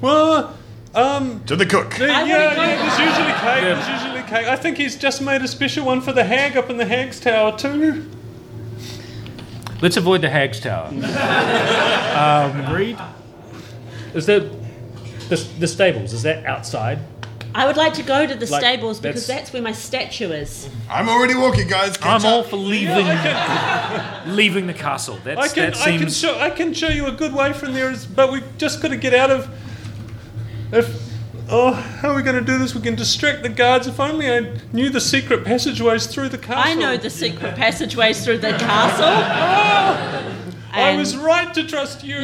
[0.00, 0.56] Well,
[0.96, 1.94] um, To the cook.
[1.94, 3.62] the- yeah, yeah, there's usually cake.
[3.62, 4.48] There's usually cake.
[4.48, 7.20] I think he's just made a special one for the hag up in the hag's
[7.20, 8.10] tower too.
[9.80, 10.88] Let's avoid the Hag's Tower.
[12.66, 12.98] Agreed.
[14.12, 16.12] Is there the, the stables?
[16.12, 16.98] Is that outside?
[17.54, 20.30] I would like to go to the Like, stables because that's- that's where my statue
[20.32, 20.68] is.
[20.90, 21.96] I'm already walking, guys.
[21.96, 22.46] Catch I'm all up.
[22.50, 23.06] for leaving
[24.36, 25.18] leaving the castle.
[25.24, 26.18] That's, I can, that I can seems.
[26.18, 28.88] show, I can show you a good way from there, is- but we've just got
[28.88, 29.48] to get out of.
[30.72, 31.02] If
[31.50, 32.74] oh, how are we going to do this?
[32.74, 33.86] We can distract the guards.
[33.86, 36.62] If only I knew the secret passageways through the castle.
[36.70, 40.34] I know the secret passageways through the castle.
[40.47, 40.47] Oh!
[40.72, 42.16] I was right to trust you.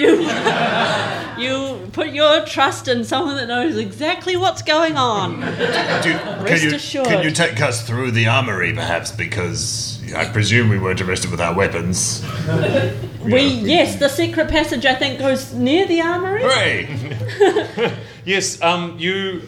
[1.38, 5.40] You put your trust in someone that knows exactly what's going on.
[5.40, 7.06] Do, can, Rest you, assured.
[7.06, 9.10] can you take us through the armory, perhaps?
[9.10, 12.24] Because I presume we weren't arrested with our weapons.
[13.24, 16.42] We yes, the secret passage I think goes near the armory.
[16.42, 17.96] Hooray!
[18.26, 19.42] Yes, um, you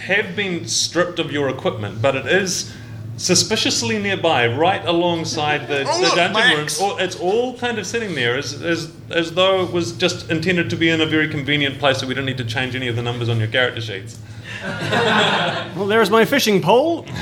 [0.00, 2.72] have been stripped of your equipment, but it is
[3.18, 6.66] suspiciously nearby, right alongside the, Oh, the look, dungeon my room.
[7.00, 10.76] It's all kind of sitting there as, as, as though it was just intended to
[10.76, 13.02] be in a very convenient place, so we don't need to change any of the
[13.02, 14.18] numbers on your character sheets.
[15.76, 17.04] Well, there's my fishing pole.
[17.06, 17.14] and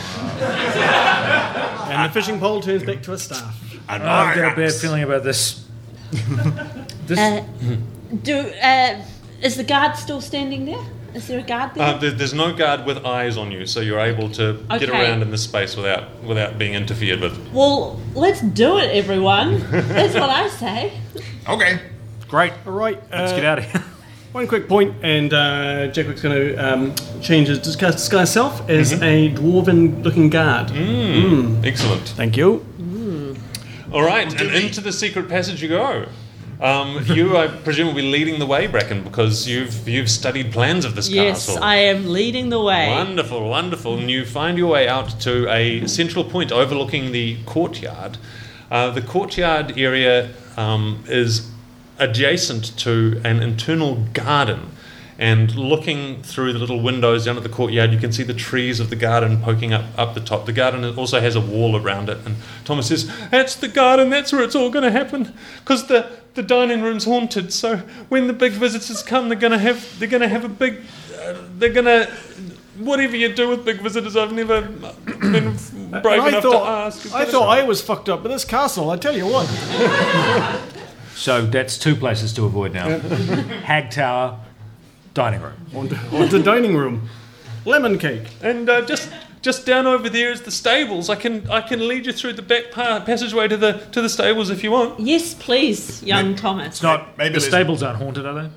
[2.09, 3.61] the fishing pole turns back to a staff.
[3.89, 5.65] And Oh, I've my got a bad feeling about this.
[7.07, 7.45] this Uh,
[8.23, 9.03] do uh,
[9.43, 10.85] is the guard still standing there?
[11.17, 11.83] Is there a guard there?
[11.83, 15.23] Uh, there, there's no guard with eyes on you, so you're able to get around
[15.23, 17.35] in this space without without being interfered with.
[17.55, 19.61] well, let's do it, everyone.
[19.71, 20.93] That's what I say.
[21.49, 21.79] Okay.
[22.29, 22.53] great.
[22.67, 23.01] All right.
[23.13, 23.85] Let's uh, get out of here.
[24.33, 28.93] One quick point, and uh, Jackwick's going to um, change his disguise, disguise self as
[28.95, 30.73] a dwarven-looking guard.
[31.65, 32.03] Excellent.
[32.21, 32.67] Thank you.
[33.93, 36.07] All right, and into the secret passage you go.
[36.61, 40.85] Um, you, I presume, will be leading the way, Bracken, because you've you've studied plans
[40.85, 41.55] of this Yes, castle.
[41.55, 42.89] Yes, I am leading the way.
[42.89, 43.99] Wonderful, wonderful.
[43.99, 48.19] And you find your way out to a central point overlooking the courtyard.
[48.71, 51.51] Uh, the courtyard area um, is
[51.99, 54.73] adjacent to an internal garden.
[55.19, 58.81] And looking through the little windows down at the courtyard, you can see the trees
[58.81, 60.45] of the garden poking up, up the top.
[60.45, 62.19] The garden also has a wall around it.
[62.27, 65.33] And Thomas says, That's the garden, that's where it's all going to happen.
[65.61, 67.53] Because the, the dining room's haunted.
[67.53, 70.51] So when the big visitors come, they're going to have, they're going to have a
[70.51, 70.83] big
[71.27, 72.05] uh, they're gonna
[72.79, 75.57] whatever you do with big visitors i've never been
[76.03, 78.91] brave I enough thought, to ask I thought I was fucked up, but this castle,
[78.91, 80.63] I tell you what.
[81.17, 82.99] So that's two places to avoid now.
[83.65, 84.39] Hag Tower,
[85.17, 85.55] dining room.
[85.75, 87.09] On to, on to dining room.
[87.65, 88.29] Lemon cake.
[88.43, 89.11] and uh, just
[89.43, 92.43] just down over there is the stables i can i can lead you through the
[92.43, 96.67] back pa- passageway to the to the stables if you want Yes, please, young Thomas.
[96.67, 97.17] It's not.
[97.19, 98.49] Maybe the there's- stables aren't haunted, are they?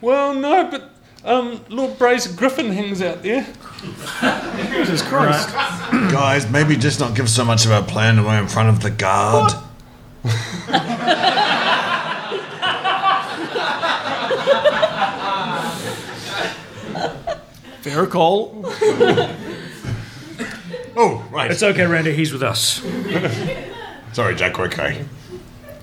[0.00, 0.90] well no but
[1.24, 3.46] um, Lord Bray's griffin hangs out there.
[4.72, 5.48] Jesus Christ.
[6.10, 8.90] Guys, maybe just not give so much of our plan away in front of the
[8.90, 9.52] guard.
[17.90, 18.64] Fair call.
[20.96, 21.50] Oh, right.
[21.50, 22.12] It's okay, Randy.
[22.12, 22.82] He's with us.
[24.12, 25.04] Sorry, Jack Okay.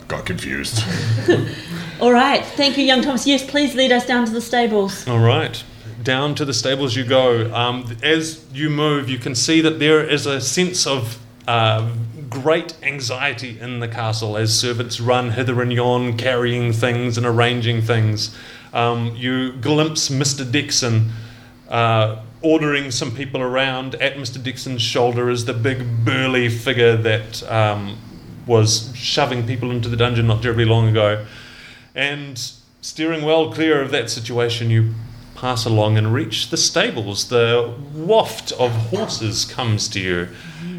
[0.07, 0.83] Got confused.
[2.01, 3.25] All right, thank you, young Thomas.
[3.25, 5.07] Yes, please lead us down to the stables.
[5.07, 5.63] All right.
[6.03, 7.51] Down to the stables you go.
[7.55, 11.17] Um, as you move, you can see that there is a sense of
[11.47, 11.89] uh,
[12.29, 17.81] great anxiety in the castle as servants run hither and yon, carrying things and arranging
[17.81, 18.37] things.
[18.73, 20.49] Um, you glimpse Mr.
[20.49, 21.11] Dixon
[21.69, 23.95] uh, ordering some people around.
[23.95, 24.41] At Mr.
[24.41, 27.97] Dixon's shoulder is the big burly figure that um,
[28.45, 31.25] was shoving people into the dungeon not terribly long ago.
[31.95, 32.37] And
[32.81, 34.93] steering well clear of that situation, you
[35.35, 37.29] pass along and reach the stables.
[37.29, 40.27] The waft of horses comes to you.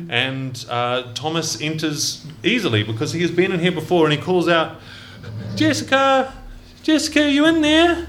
[0.09, 4.49] And uh, Thomas enters easily because he has been in here before and he calls
[4.49, 4.81] out,
[5.55, 6.33] Jessica,
[6.83, 8.09] Jessica, you in there?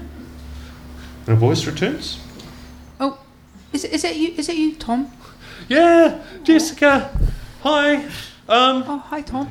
[1.26, 2.18] And a voice returns.
[3.72, 4.32] Is, is that you?
[4.36, 5.10] Is it you, Tom?
[5.68, 7.10] Yeah, Jessica.
[7.62, 8.04] Hi.
[8.48, 9.48] Um, Oh, hi, Tom.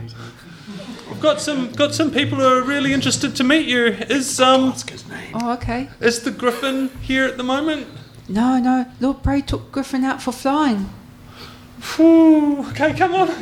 [1.09, 3.85] I've got some got some people who are really interested to meet you.
[3.87, 4.73] Is um
[5.33, 5.89] Oh, okay.
[5.99, 7.87] is the Griffin here at the moment?
[8.27, 8.85] No, no.
[8.99, 10.89] Lord Bray took Griffin out for flying.
[11.79, 13.29] Phew, okay, come on.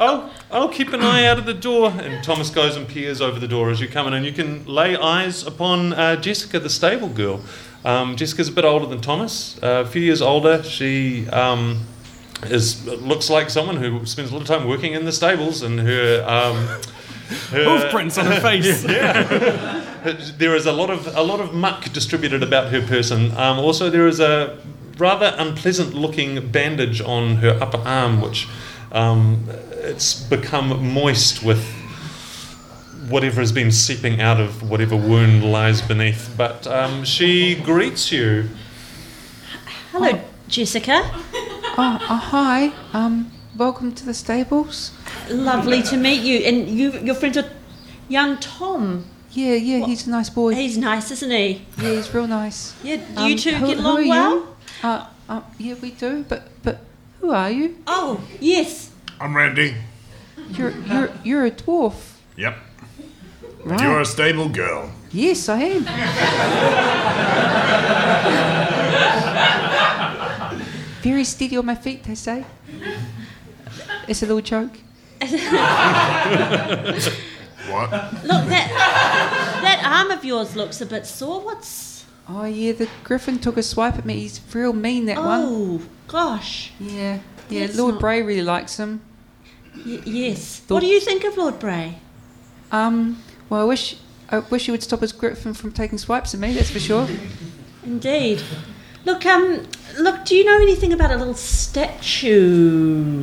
[0.00, 1.90] I'll, I'll keep an eye out of the door.
[1.90, 4.64] And Thomas goes and peers over the door as you come in, and you can
[4.64, 7.40] lay eyes upon uh, Jessica, the stable girl.
[7.88, 10.62] Um, Jessica's a bit older than Thomas, uh, a few years older.
[10.62, 11.86] She um,
[12.42, 15.80] is looks like someone who spends a lot of time working in the stables, and
[15.80, 16.22] her.
[16.28, 16.66] Um,
[17.50, 18.82] her Hoof prints on her face.
[18.82, 23.30] there is a lot of a lot of muck distributed about her person.
[23.32, 24.58] Um, also, there is a
[24.98, 28.48] rather unpleasant-looking bandage on her upper arm, which
[28.92, 29.46] um,
[29.76, 31.64] it's become moist with
[33.08, 36.32] whatever has been seeping out of whatever wound lies beneath.
[36.36, 38.48] But um, she greets you.
[39.92, 41.02] Hello, Jessica.
[41.80, 42.72] Oh, oh, hi.
[42.92, 44.92] Um, welcome to the stables.
[45.30, 46.38] Lovely to meet you.
[46.40, 47.50] And you, you're friends with
[48.08, 49.04] young Tom.
[49.30, 50.54] Yeah, yeah, he's a nice boy.
[50.54, 51.64] He's nice, isn't he?
[51.80, 52.74] Yeah, he's real nice.
[52.82, 54.34] Yeah, do Um, you two who- get who along are well?
[54.36, 54.48] you?
[54.82, 56.24] Uh, uh, yeah, we do.
[56.28, 56.80] But but
[57.20, 57.76] who are you?
[57.86, 58.90] Oh, yes.
[59.20, 59.76] I'm Randy.
[60.50, 61.94] You're you're you're a dwarf,
[62.36, 62.56] Yep.
[63.68, 63.80] Right?
[63.80, 64.90] You're a stable girl.
[65.12, 65.84] Yes, I am.
[71.02, 72.44] Very steady on my feet, they say.
[74.06, 74.72] It's a little joke.
[77.68, 77.90] What?
[78.24, 81.40] Look, that that arm of yours looks a bit sore.
[81.42, 82.06] What's?
[82.26, 84.20] Oh yeah, the griffin took a swipe at me.
[84.20, 85.40] He's real mean, that one.
[85.44, 86.72] Oh, gosh.
[86.80, 87.18] Yeah,
[87.50, 87.66] yeah.
[87.66, 89.02] That's Lord not- Bray really likes him.
[89.84, 90.60] Y- yes.
[90.60, 91.98] Thought- What do you think of Lord Bray?
[92.72, 93.96] Um, well, I wish
[94.30, 96.52] I wish he would stop his griffin from taking swipes at me.
[96.52, 97.08] That's for sure.
[97.84, 98.42] Indeed.
[99.04, 99.66] Look, um,
[99.98, 100.24] look.
[100.26, 102.02] Do you know anything about a little statue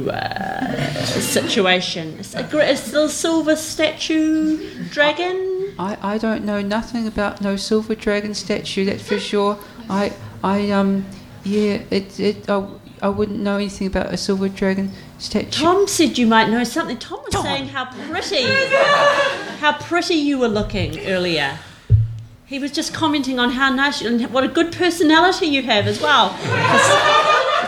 [0.10, 2.18] uh, situation?
[2.20, 5.74] It's a, a little silver statue dragon.
[5.78, 8.86] I, I don't know nothing about no silver dragon statue.
[8.86, 9.60] That's for sure.
[9.90, 11.06] I I um
[11.44, 12.68] yeah it it I,
[13.02, 15.64] I wouldn't know anything about a silver dragon statue.
[15.64, 16.98] Tom said you might know something.
[16.98, 18.44] Tom was saying how pretty,
[19.60, 21.58] how pretty you were looking earlier.
[22.46, 25.88] He was just commenting on how nice you, and what a good personality you have
[25.88, 26.30] as well.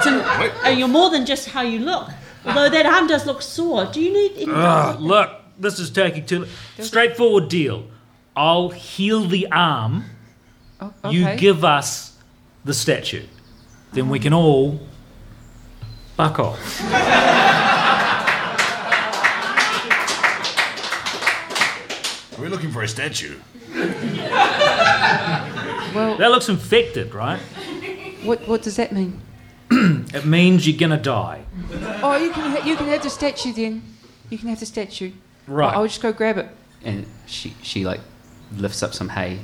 [0.05, 2.09] An, and you're more than just how you look.
[2.45, 3.85] Although that arm does look sore.
[3.85, 4.33] Do you need?
[4.37, 6.47] Any, Ah, look, this is taking too.
[6.79, 7.87] Straightforward deal.
[8.35, 10.05] I'll heal the arm.
[10.79, 12.15] Oh, You give us
[12.63, 13.23] the statue.
[13.93, 14.79] Then we can all
[16.17, 16.57] buck off.
[22.37, 23.37] Are we looking for a statue?
[25.93, 27.39] well, That looks infected, right?
[28.23, 29.21] what what does that mean?
[30.13, 31.43] It means you're gonna die.
[32.01, 33.81] Oh, you can ha- you can have the statue then.
[34.29, 35.11] You can have the statue.
[35.47, 35.73] Right.
[35.75, 36.47] I'll just go grab it.
[36.83, 37.99] And she she like
[38.55, 39.39] lifts up some hay.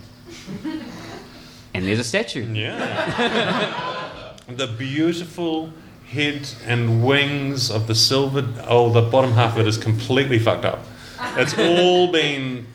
[1.74, 2.46] And there's a statue.
[2.54, 4.36] Yeah.
[4.48, 5.70] the beautiful
[6.14, 8.48] head and wings of the silver.
[8.68, 10.86] Oh, the bottom half of it is completely fucked up.
[11.36, 12.68] It's all been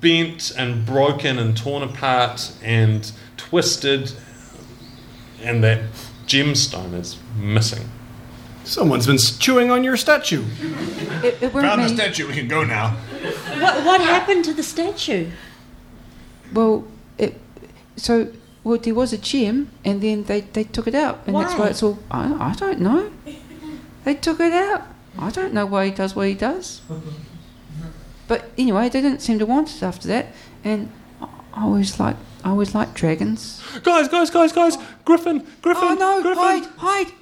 [0.00, 4.12] bent and broken and torn apart and twisted,
[5.42, 5.82] and that
[6.26, 7.88] gemstone is missing.
[8.64, 10.44] Someone's been chewing on your statue.
[11.24, 12.28] It, it weren't Found the statue.
[12.28, 12.98] We can go now.
[13.58, 15.30] what, what happened to the statue?
[16.52, 17.40] Well, it
[17.96, 18.28] so
[18.64, 21.60] well there was a gem, and then they, they took it out, and that's Why?
[21.60, 21.98] why it's all.
[22.10, 23.12] I, I don't know.
[24.04, 24.82] They took it out.
[25.18, 26.80] I don't know why he does what he does.
[28.26, 30.26] But anyway, they didn't seem to want it after that,
[30.64, 33.62] and I I always like I always like dragons.
[33.82, 34.76] Guys, guys, guys, guys!
[35.04, 36.22] Griffin, Griffin, Oh no!
[36.22, 36.42] Griffin!
[36.42, 36.66] Hide!
[36.78, 37.12] Hide!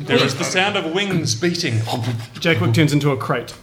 [0.00, 1.80] There is the sound of wings beating.
[2.40, 3.54] Jackwick turns into a crate.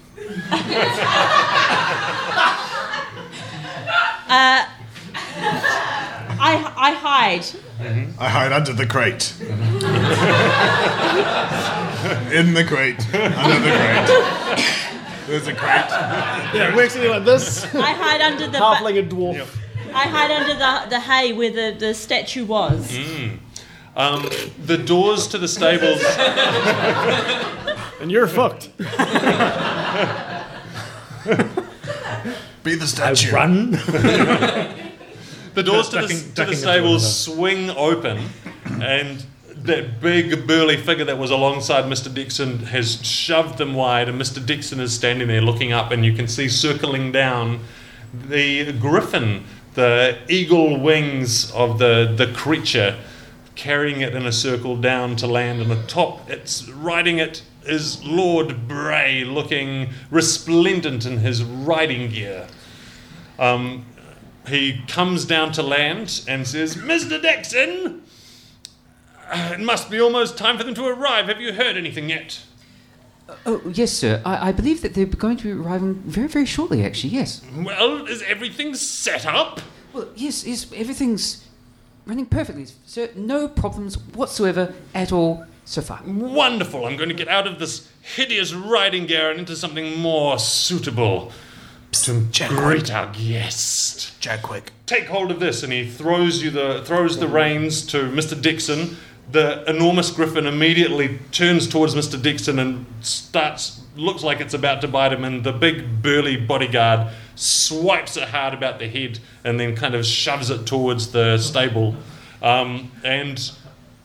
[4.27, 4.65] Uh,
[5.43, 7.45] I, I hide.
[8.19, 9.33] I hide under the crate.
[12.31, 12.99] In the crate.
[13.13, 14.09] Under the crate.
[15.27, 15.89] There's a crate.
[16.53, 17.63] Yeah, we're actually like this.
[17.75, 18.57] I hide under the.
[18.57, 19.47] Halfling a dwarf.
[19.93, 22.97] I hide under the, the hay where the, the statue was.
[23.95, 24.29] Um,
[24.65, 26.01] the doors to the stables.
[27.99, 28.69] And you're fucked.
[32.63, 33.31] Be the statue.
[33.31, 33.77] Run.
[35.53, 38.29] The doors to the, Ducking- to the stables swing open,
[38.81, 39.25] and
[39.63, 42.13] that big burly figure that was alongside Mr.
[42.13, 44.43] Dixon has shoved them wide, and Mr.
[44.43, 47.59] Dixon is standing there looking up, and you can see circling down
[48.13, 49.43] the griffin,
[49.73, 52.97] the eagle wings of the, the creature,
[53.55, 58.67] carrying it in a circle down to land, and atop it's riding it is Lord
[58.67, 62.47] Bray, looking resplendent in his riding gear.
[63.37, 63.85] Um,
[64.47, 67.21] he comes down to land and says, Mr.
[67.21, 68.01] Dixon,
[69.29, 71.27] uh, it must be almost time for them to arrive.
[71.27, 72.41] Have you heard anything yet?
[73.45, 74.21] Oh, yes, sir.
[74.25, 77.41] I, I believe that they're going to be arriving very, very shortly, actually, yes.
[77.55, 79.61] Well, is everything set up?
[79.93, 81.47] Well, yes, yes, everything's
[82.05, 83.09] running perfectly, sir.
[83.15, 86.01] No problems whatsoever at all so far.
[86.05, 86.85] Wonderful.
[86.85, 91.31] I'm going to get out of this hideous riding gear and into something more suitable
[91.91, 94.19] to greet our guest.
[94.19, 94.71] Jack quick.
[94.85, 98.39] Take hold of this, and he throws you the throws the reins to Mr.
[98.39, 98.97] Dixon.
[99.31, 102.21] The enormous griffin immediately turns towards Mr.
[102.21, 107.07] Dixon and starts looks like it's about to bite him, and the big burly bodyguard
[107.35, 111.95] swipes it hard about the head and then kind of shoves it towards the stable.
[112.41, 113.51] Um, and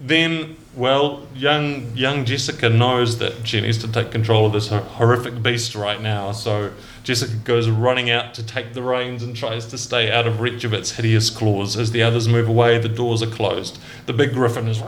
[0.01, 5.43] then, well, young young Jessica knows that she needs to take control of this horrific
[5.43, 6.33] beast right now.
[6.33, 6.73] So
[7.07, 10.65] Jessica goes running out to take the reins and tries to stay out of reach
[10.65, 11.77] of its hideous claws.
[11.77, 13.79] As the others move away, the doors are closed.
[14.07, 14.83] The big griffin is.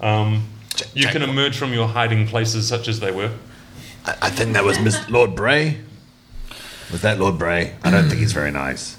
[0.00, 0.48] Um,
[0.92, 3.30] you can emerge from your hiding places, such as they were.
[4.04, 5.78] I, I think that was Miss Lord Bray.
[6.90, 7.74] Was that Lord Bray?
[7.82, 8.98] I don't think he's very nice.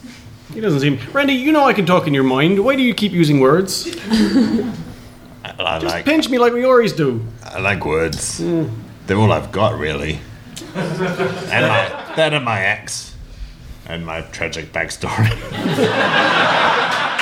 [0.51, 0.97] He doesn't seem.
[1.11, 2.65] Randy, you know I can talk in your mind.
[2.65, 3.95] Why do you keep using words?
[4.09, 7.23] I, I like Pinch me like we always do.
[7.43, 8.39] I like words.
[8.39, 10.19] They're all I've got, really.
[10.75, 13.15] And my that and my ex,
[13.87, 15.29] and my tragic backstory.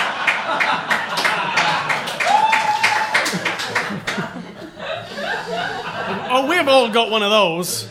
[6.34, 7.88] Oh, we've all got one of those.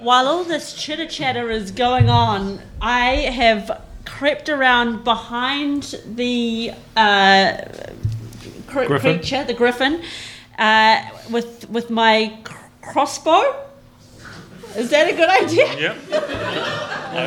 [0.00, 7.58] While all this chitter chatter is going on, I have crept around behind the uh,
[8.66, 9.18] cr- Griffin?
[9.18, 10.02] creature, the griffin,
[10.58, 13.65] uh, with with my cr- crossbow.
[14.76, 15.66] Is that a good idea?
[15.78, 15.96] Yep.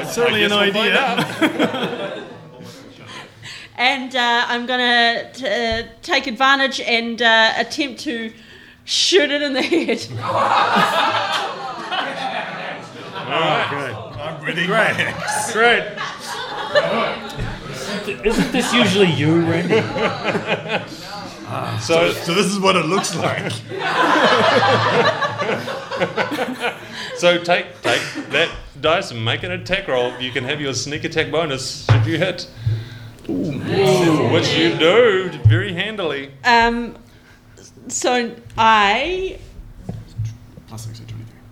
[0.08, 2.26] Certainly an guess we'll find idea.
[3.80, 8.34] And uh, I'm gonna uh, take advantage and uh, attempt to
[8.84, 10.06] shoot it in the head.
[13.16, 13.68] All right.
[13.70, 13.96] Good.
[14.20, 14.66] I'm ready.
[14.68, 14.98] Great.
[15.54, 15.86] Great.
[18.26, 19.80] Isn't this usually you, Randy?
[21.80, 23.54] So, So this is what it looks like.
[27.16, 28.50] So take take that
[28.82, 30.18] dice and make an attack roll.
[30.20, 32.50] You can have your sneak attack bonus should you hit.
[33.28, 36.32] Which you do very handily.
[36.44, 36.98] Um,
[37.88, 39.38] so I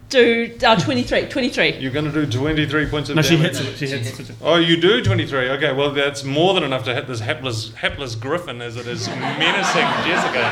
[0.10, 1.78] do uh, 23, 23.
[1.80, 3.58] You're going to do 23 points of No, she damage.
[3.58, 3.78] hits it.
[3.78, 4.36] She hits it.
[4.42, 5.50] Oh, you do 23.
[5.50, 9.08] Okay, well, that's more than enough to hit this hapless, hapless griffin as it is
[9.10, 10.48] menacing Jessica.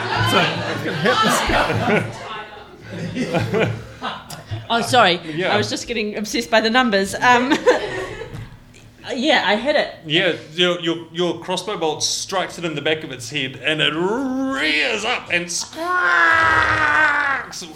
[4.70, 5.20] Oh, sorry.
[5.26, 5.54] Yeah.
[5.54, 7.16] I was just getting obsessed by the numbers.
[7.16, 7.52] Um,
[9.14, 9.96] yeah, I hit it.
[10.06, 13.82] Yeah, your, your, your crossbow bolt strikes it in the back of its head and
[13.82, 15.86] it rears up and squawks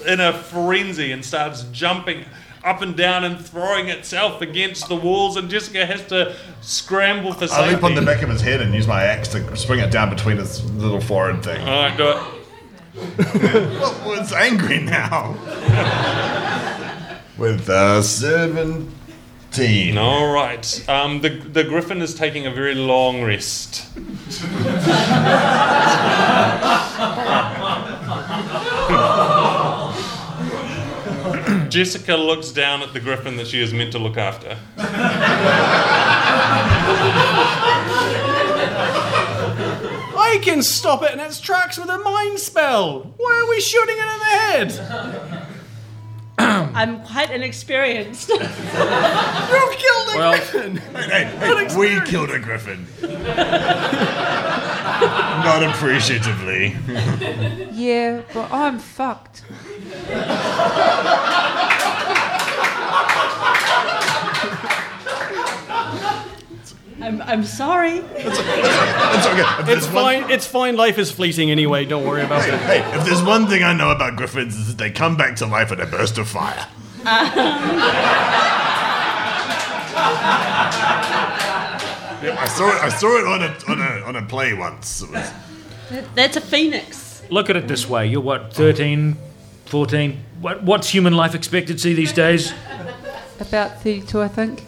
[0.06, 2.26] in a frenzy and starts jumping
[2.64, 7.48] up and down and throwing itself against the walls, and Jessica has to scramble for
[7.48, 7.64] safety.
[7.64, 9.92] I leap on the back of his head and use my axe to spring it
[9.92, 11.62] down between his little forehead thing.
[11.62, 12.18] All right, do it.
[13.00, 15.36] Well, it's angry now.
[17.40, 19.98] With uh, 17.
[19.98, 20.90] All right.
[20.90, 23.88] Um, the the griffin is taking a very long rest.
[31.70, 34.58] Jessica looks down at the griffin that she is meant to look after.
[40.18, 43.14] I can stop it in its tracks with a mind spell.
[43.16, 44.26] Why are we shooting it in the
[44.76, 45.39] head?
[46.74, 48.30] I'm quite inexperienced.
[48.30, 50.78] You've killed a Well- griffin.
[51.09, 52.86] Hey, hey, we killed a griffin.
[55.45, 56.76] Not appreciatively.
[57.72, 59.43] Yeah, but I'm fucked.
[67.10, 67.97] I'm, I'm sorry.
[67.97, 68.62] It's okay.
[68.62, 70.30] If It's there's one- fine.
[70.32, 70.76] It's fine.
[70.78, 71.84] Life is fleeting anyway.
[71.86, 72.53] Don't worry about it.
[72.62, 75.47] Hey, if there's one thing I know about griffins is that they come back to
[75.47, 76.68] life in a burst of fire.
[82.22, 82.84] yeah, I saw it.
[82.84, 85.01] I saw it on a on a on a play once.
[85.01, 85.32] It was,
[86.14, 87.24] That's a phoenix.
[87.32, 88.05] Look at it this way.
[88.07, 89.16] You're what, 13,
[89.66, 90.20] 14?
[90.41, 92.53] What, what's human life expectancy these days?
[93.39, 94.64] About 32, I think.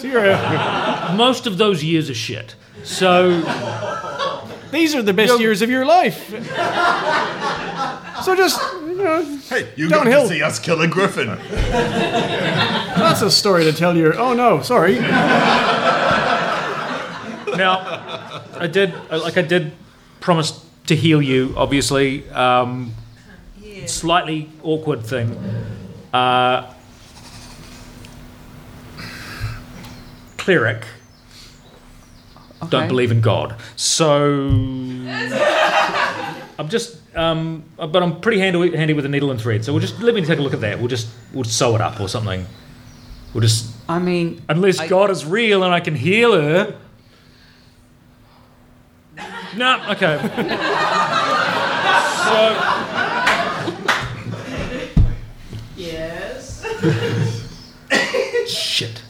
[0.00, 2.54] So you're a- Most of those years are shit.
[2.82, 3.40] So,
[4.70, 6.30] these are the best years of your life.
[8.24, 10.22] So just, you know, hey, you got Downhill.
[10.22, 11.26] to see us kill a griffin.
[11.60, 14.12] That's a story to tell you.
[14.14, 14.98] Oh no, sorry.
[17.56, 17.80] Now,
[18.58, 19.72] I did like I did
[20.20, 21.52] promise to heal you.
[21.56, 22.94] Obviously, um,
[23.86, 25.36] slightly awkward thing.
[26.12, 26.72] Uh,
[30.50, 30.84] cleric
[32.68, 34.34] don't believe in God, so
[36.58, 36.96] I'm just.
[37.16, 40.14] Um, but I'm pretty handy, handy with a needle and thread, so we'll just let
[40.14, 40.78] me take a look at that.
[40.78, 42.46] We'll just we'll sew it up or something.
[43.32, 46.76] We'll just I mean, Unless I- God is real and I can heal her.
[49.56, 50.18] No, okay.
[55.76, 56.64] Yes.
[58.46, 59.02] Shit.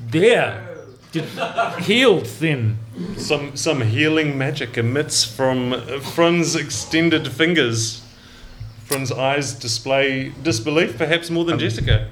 [0.00, 0.68] There.
[1.12, 1.24] Did,
[1.80, 2.78] healed then.
[3.16, 8.02] Some some healing magic emits from Frun's extended fingers.
[8.84, 12.10] Frun's eyes display disbelief, perhaps more than Jessica,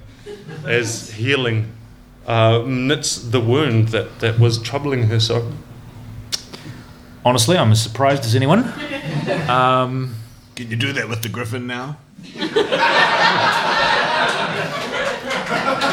[0.65, 1.73] as healing
[2.27, 5.53] uh, knits the wound that, that was troubling her so.
[7.25, 8.61] Honestly, I'm as surprised as anyone.
[9.49, 10.17] Um,
[10.57, 11.99] Can you do that with the griffin now?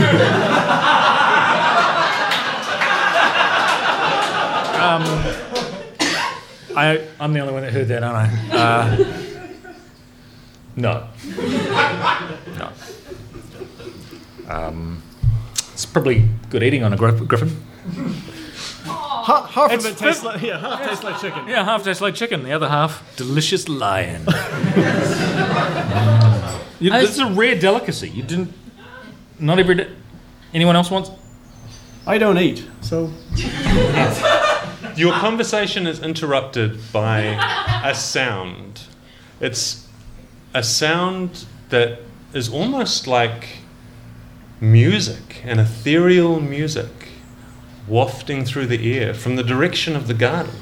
[0.00, 0.40] No.
[6.76, 8.56] I, I'm the only one that heard that, aren't I?
[8.56, 8.96] Uh,
[10.76, 11.08] no.
[12.56, 12.72] No.
[14.48, 15.02] Um,
[15.72, 17.62] it's probably good eating on a griffin.
[18.84, 21.46] Ha- half It's of it tastes like yeah, half tastes like chicken.
[21.46, 24.22] Yeah, half tastes like chicken, the other half delicious lion.
[26.80, 28.08] you, this is a rare delicacy.
[28.08, 28.52] You didn't.
[29.40, 29.74] Not every.
[29.74, 29.88] Day,
[30.52, 31.10] anyone else wants?
[32.06, 33.10] I don't eat, so
[34.96, 37.20] Your conversation is interrupted by
[37.84, 38.82] a sound.
[39.40, 39.88] It's
[40.52, 42.00] a sound that
[42.34, 43.48] is almost like
[44.60, 46.88] music, an ethereal music
[47.88, 50.54] wafting through the air from the direction of the garden.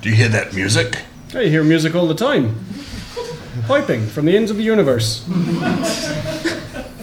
[0.00, 1.02] Do you hear that music?
[1.34, 2.64] I hear music all the time.
[3.66, 5.24] Piping from the ends of the universe.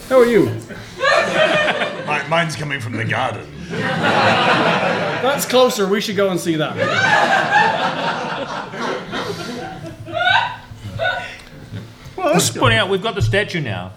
[0.08, 0.50] How are you?
[2.24, 3.46] Mi- mine's coming from the garden.
[3.70, 5.86] That's closer.
[5.86, 6.74] We should go and see that.
[12.16, 13.92] well, just pointing out, we've got the statue now.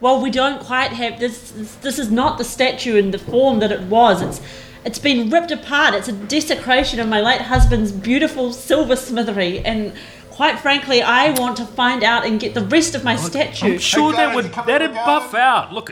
[0.00, 1.52] Well, we don't quite have this.
[1.52, 4.20] This, this is not the statue in the form that it was.
[4.22, 4.40] It's
[4.84, 5.94] it's been ripped apart.
[5.94, 9.94] It's a desecration of my late husband's beautiful silver smithery, and
[10.30, 13.74] quite frankly, I want to find out and get the rest of my statue.
[13.74, 15.72] I'm sure Hey, that would that'd buff out.
[15.72, 15.90] Look,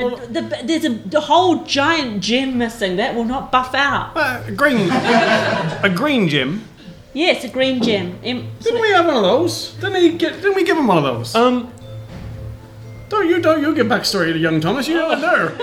[0.00, 2.96] And the, there's a the whole giant gem missing.
[2.96, 4.12] That will not buff out.
[4.16, 6.64] Uh, a green, a green gem.
[7.12, 8.18] Yes, a green gem.
[8.22, 9.72] Em- Didn't we have one of those?
[9.74, 10.34] Didn't he get?
[10.34, 11.34] Didn't we give him one of those?
[11.34, 11.72] Um,
[13.08, 13.40] don't you?
[13.40, 14.86] Don't you give backstory to young Thomas?
[14.88, 15.56] You don't know.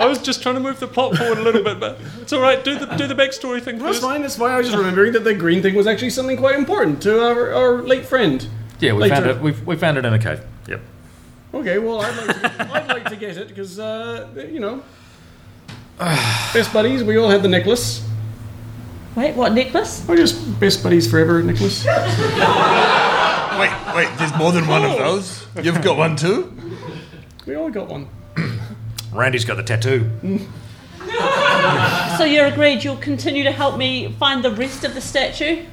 [0.00, 2.40] I was just trying to move the plot forward a little bit, but it's all
[2.40, 2.62] right.
[2.64, 4.02] Do the do the backstory thing That's first.
[4.02, 4.22] fine.
[4.22, 4.52] That's fine.
[4.52, 7.52] I was just remembering that the green thing was actually something quite important to our,
[7.52, 8.46] our late friend.
[8.80, 9.14] Yeah, we Later.
[9.14, 9.40] found it.
[9.40, 10.40] We we found it in a cave.
[10.68, 10.80] Yep.
[11.54, 14.82] Okay, well, I'd like to, I'd like to get it because uh, you know,
[15.98, 17.02] best buddies.
[17.02, 18.06] We all had the necklace.
[19.16, 20.08] Wait, what necklace?
[20.08, 21.84] Or just best buddies forever necklace.
[23.58, 25.44] Wait, wait, there's more than one of those?
[25.60, 26.52] You've got one too?
[27.44, 28.06] We all got one.
[29.12, 30.08] Randy's got the tattoo.
[32.16, 35.64] So you're agreed you'll continue to help me find the rest of the statue?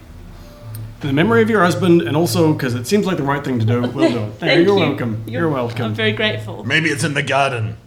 [1.05, 3.59] In the memory of your husband, and also because it seems like the right thing
[3.59, 3.81] to do.
[3.81, 4.31] We'll do it.
[4.39, 4.85] Thank you're you.
[4.87, 5.23] welcome.
[5.27, 5.85] You're, welcome.
[5.85, 6.63] I'm very grateful.
[6.63, 7.77] Maybe it's in the garden.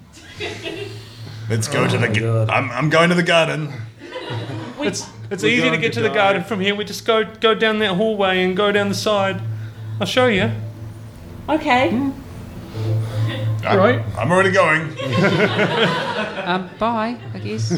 [1.50, 2.48] Let's go to the garden.
[2.48, 3.72] I'm, I'm going to the garden.
[4.78, 6.76] It's it's easy to get to the garden from here.
[6.76, 9.42] We just go go down that hallway and go down the side.
[10.00, 10.52] I'll show you.
[11.48, 11.88] Okay.
[11.88, 12.14] I'm,
[13.64, 14.00] Right.
[14.16, 14.82] I'm already going.
[16.44, 17.72] um, bye, I guess.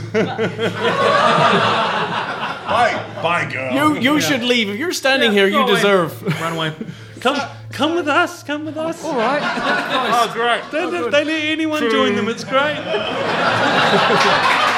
[2.71, 3.75] Bye, bye, girl.
[3.75, 4.69] You you should leave.
[4.69, 5.75] If you're standing here, you go away.
[5.75, 6.23] deserve.
[6.41, 6.73] Run away.
[7.21, 7.39] Come
[7.73, 8.43] come with us.
[8.43, 9.05] Come with us.
[9.05, 9.43] All right.
[10.13, 10.63] Oh, great.
[10.73, 12.29] They, they, oh, they let anyone join them.
[12.29, 12.79] It's great.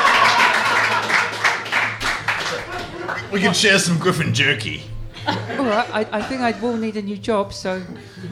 [3.33, 4.83] We can share some griffin jerky.
[5.27, 5.89] All right.
[5.91, 7.55] I, I think I will need a new job.
[7.55, 7.83] So,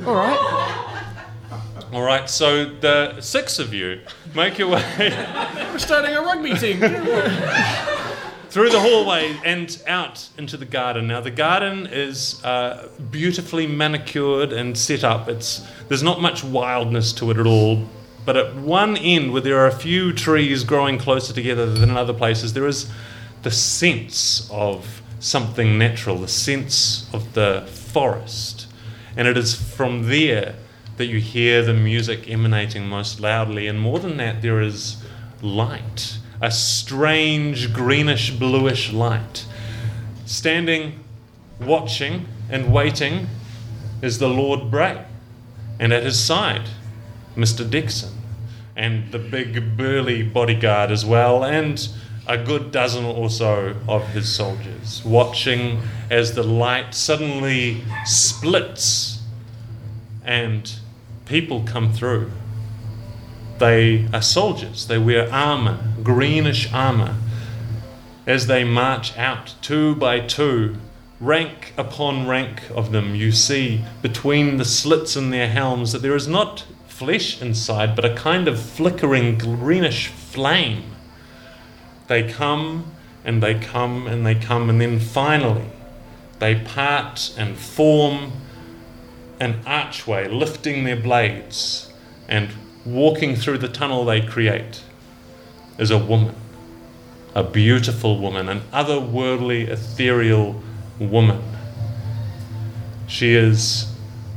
[0.07, 0.39] all right.
[1.91, 2.29] All right.
[2.29, 4.03] So the six of you
[4.35, 4.85] make your way
[5.73, 6.81] We're starting a rugby team.
[8.51, 11.07] Through the hallway and out into the garden.
[11.07, 15.29] Now the garden is uh, beautifully manicured and set up.
[15.29, 17.87] It's there's not much wildness to it at all.
[18.27, 21.97] But at one end, where there are a few trees growing closer together than in
[21.97, 22.91] other places, there is
[23.43, 28.67] the sense of something natural, the sense of the forest.
[29.17, 30.57] And it is from there
[30.97, 33.67] that you hear the music emanating most loudly.
[33.67, 35.03] And more than that, there is
[35.41, 39.45] light, a strange greenish bluish light.
[40.25, 41.01] Standing,
[41.61, 43.27] watching, and waiting
[44.01, 45.05] is the Lord Bray,
[45.79, 46.69] and at his side,
[47.37, 47.69] Mr.
[47.69, 48.15] Dixon,
[48.75, 51.89] and the big burly bodyguard as well, and
[52.27, 59.21] a good dozen or so of his soldiers, watching as the light suddenly splits
[60.25, 60.79] and
[61.27, 62.31] people come through.
[63.61, 67.17] They are soldiers, they wear armour, greenish armour,
[68.27, 70.77] as they march out two by two
[71.21, 76.17] rank upon rank of them, you see between the slits in their helms that there
[76.17, 80.85] is not flesh inside, but a kind of flickering greenish flame.
[82.09, 82.93] They come
[83.27, 85.69] and they come and they come, and then finally
[86.39, 88.33] they part and form
[89.39, 91.93] an archway, lifting their blades
[92.27, 92.49] and
[92.85, 94.83] walking through the tunnel they create
[95.79, 96.35] is a woman,
[97.35, 100.63] a beautiful woman, an otherworldly, ethereal
[100.99, 101.43] woman.
[103.07, 103.93] She is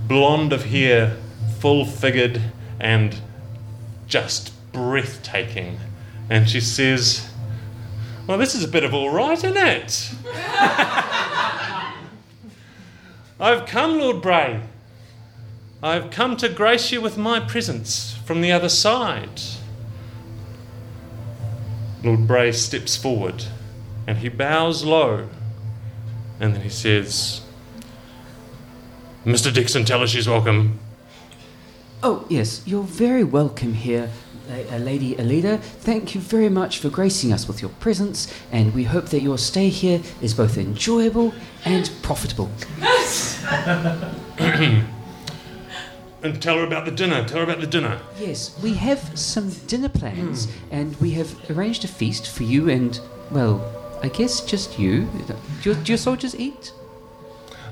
[0.07, 1.17] blonde of hair,
[1.59, 2.41] full figured,
[2.79, 3.15] and
[4.07, 5.77] just breathtaking.
[6.29, 7.29] And she says,
[8.27, 10.11] Well, this is a bit of all right, isn't it?
[13.39, 14.61] I've come, Lord Bray.
[15.81, 19.41] I've come to grace you with my presence from the other side.
[22.03, 23.45] Lord Bray steps forward
[24.07, 25.29] and he bows low
[26.39, 27.41] and then he says,
[29.25, 29.53] Mr.
[29.53, 30.79] Dixon, tell her she's welcome.
[32.01, 34.09] Oh, yes, you're very welcome here,
[34.49, 35.57] uh, uh, Lady Alida.
[35.57, 39.37] Thank you very much for gracing us with your presence, and we hope that your
[39.37, 42.51] stay here is both enjoyable and profitable.
[46.23, 47.23] And tell her about the dinner.
[47.27, 47.99] Tell her about the dinner.
[48.17, 52.97] Yes, we have some dinner plans, and we have arranged a feast for you and,
[53.29, 53.61] well,
[54.01, 55.07] I guess just you.
[55.27, 55.35] Do
[55.71, 56.71] your, do your soldiers eat?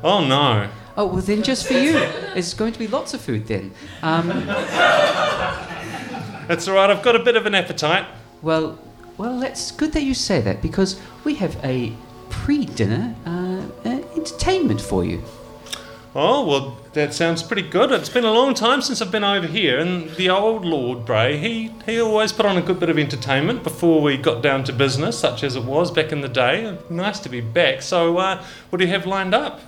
[0.03, 0.69] Oh no.
[0.97, 1.93] Oh, well, then just for you.
[1.93, 3.71] There's going to be lots of food then.
[4.01, 4.27] Um,
[6.47, 6.89] That's all right.
[6.89, 8.05] I've got a bit of an appetite.
[8.41, 8.77] well,
[9.17, 11.93] well, that's good that you say that because we have a
[12.29, 15.21] pre-dinner uh, uh, entertainment for you.
[16.13, 17.89] Oh, well, that sounds pretty good.
[17.93, 21.37] It's been a long time since I've been over here, and the old Lord Bray,
[21.37, 24.73] he, he always put on a good bit of entertainment before we got down to
[24.73, 26.77] business, such as it was back in the day.
[26.89, 27.81] Nice to be back.
[27.81, 29.61] So, uh, what do you have lined up?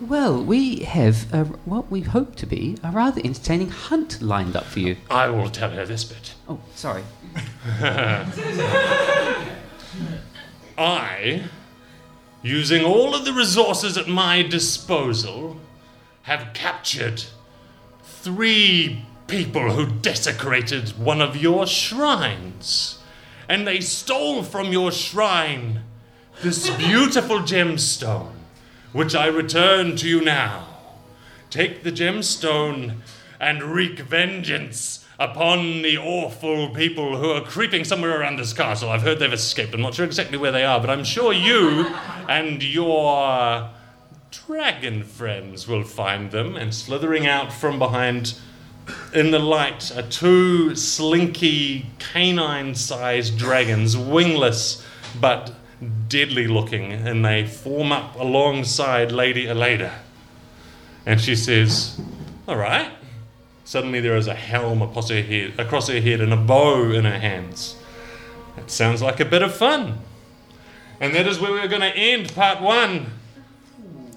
[0.00, 4.64] Well, we have a, what we hope to be a rather entertaining hunt lined up
[4.64, 4.98] for you.
[5.10, 6.34] I will tell her this bit.
[6.46, 7.04] Oh, sorry.
[10.78, 11.42] I,
[12.42, 15.58] using all of the resources at my disposal,
[16.22, 17.24] have captured
[18.02, 22.98] three people who desecrated one of your shrines.
[23.48, 25.82] And they stole from your shrine
[26.42, 28.32] this beautiful gemstone,
[28.92, 30.66] which I return to you now.
[31.48, 32.96] Take the gemstone
[33.40, 38.88] and wreak vengeance upon the awful people who are creeping somewhere around this castle.
[38.88, 39.74] I've heard they've escaped.
[39.74, 41.86] I'm not sure exactly where they are, but I'm sure you
[42.28, 43.70] and your
[44.30, 46.56] dragon friends will find them.
[46.56, 48.34] And slithering out from behind
[49.14, 54.84] in the light are two slinky, canine sized dragons, wingless
[55.20, 55.52] but
[56.08, 59.92] deadly looking, and they form up alongside Lady Aleda.
[61.06, 62.00] And she says,
[62.46, 62.92] All right.
[63.64, 67.04] Suddenly there is a helm across her head, across her head and a bow in
[67.04, 67.76] her hands.
[68.56, 69.98] That sounds like a bit of fun.
[70.98, 73.12] And that is where we're going to end part one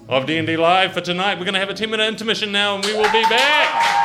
[0.08, 1.38] of D&D Live for tonight.
[1.38, 4.04] We're going to have a 10 minute intermission now and we will be back.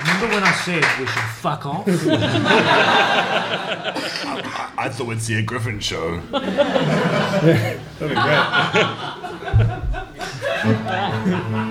[0.00, 1.86] Remember when I said we should fuck off?
[1.86, 1.92] I,
[4.78, 6.20] I thought we'd see a Griffin show.
[6.30, 8.16] That'd be great.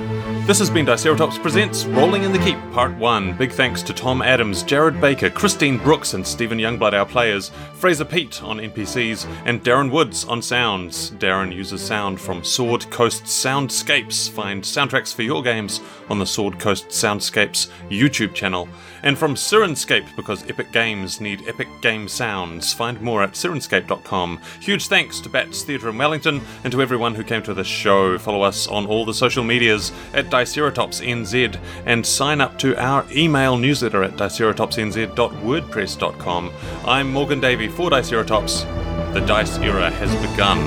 [0.50, 3.38] This has been Diceratops Presents Rolling in the Keep, Part 1.
[3.38, 8.04] Big thanks to Tom Adams, Jared Baker, Christine Brooks, and Stephen Youngblood, our players, Fraser
[8.04, 11.12] Pete on NPCs, and Darren Woods on sounds.
[11.12, 14.28] Darren uses sound from Sword Coast Soundscapes.
[14.28, 18.68] Find soundtracks for your games on the Sword Coast Soundscapes YouTube channel.
[19.04, 22.74] And from Syrinscape, because epic games need epic game sounds.
[22.74, 24.40] Find more at syrinscape.com.
[24.60, 28.18] Huge thanks to Bats Theatre in Wellington and to everyone who came to this show.
[28.18, 33.58] Follow us on all the social medias at DiceratopsNZ and sign up to our email
[33.58, 36.52] newsletter at diceratopsnz.wordpress.com.
[36.86, 39.14] I'm Morgan Davey for Diceratops.
[39.14, 40.60] The dice era has begun.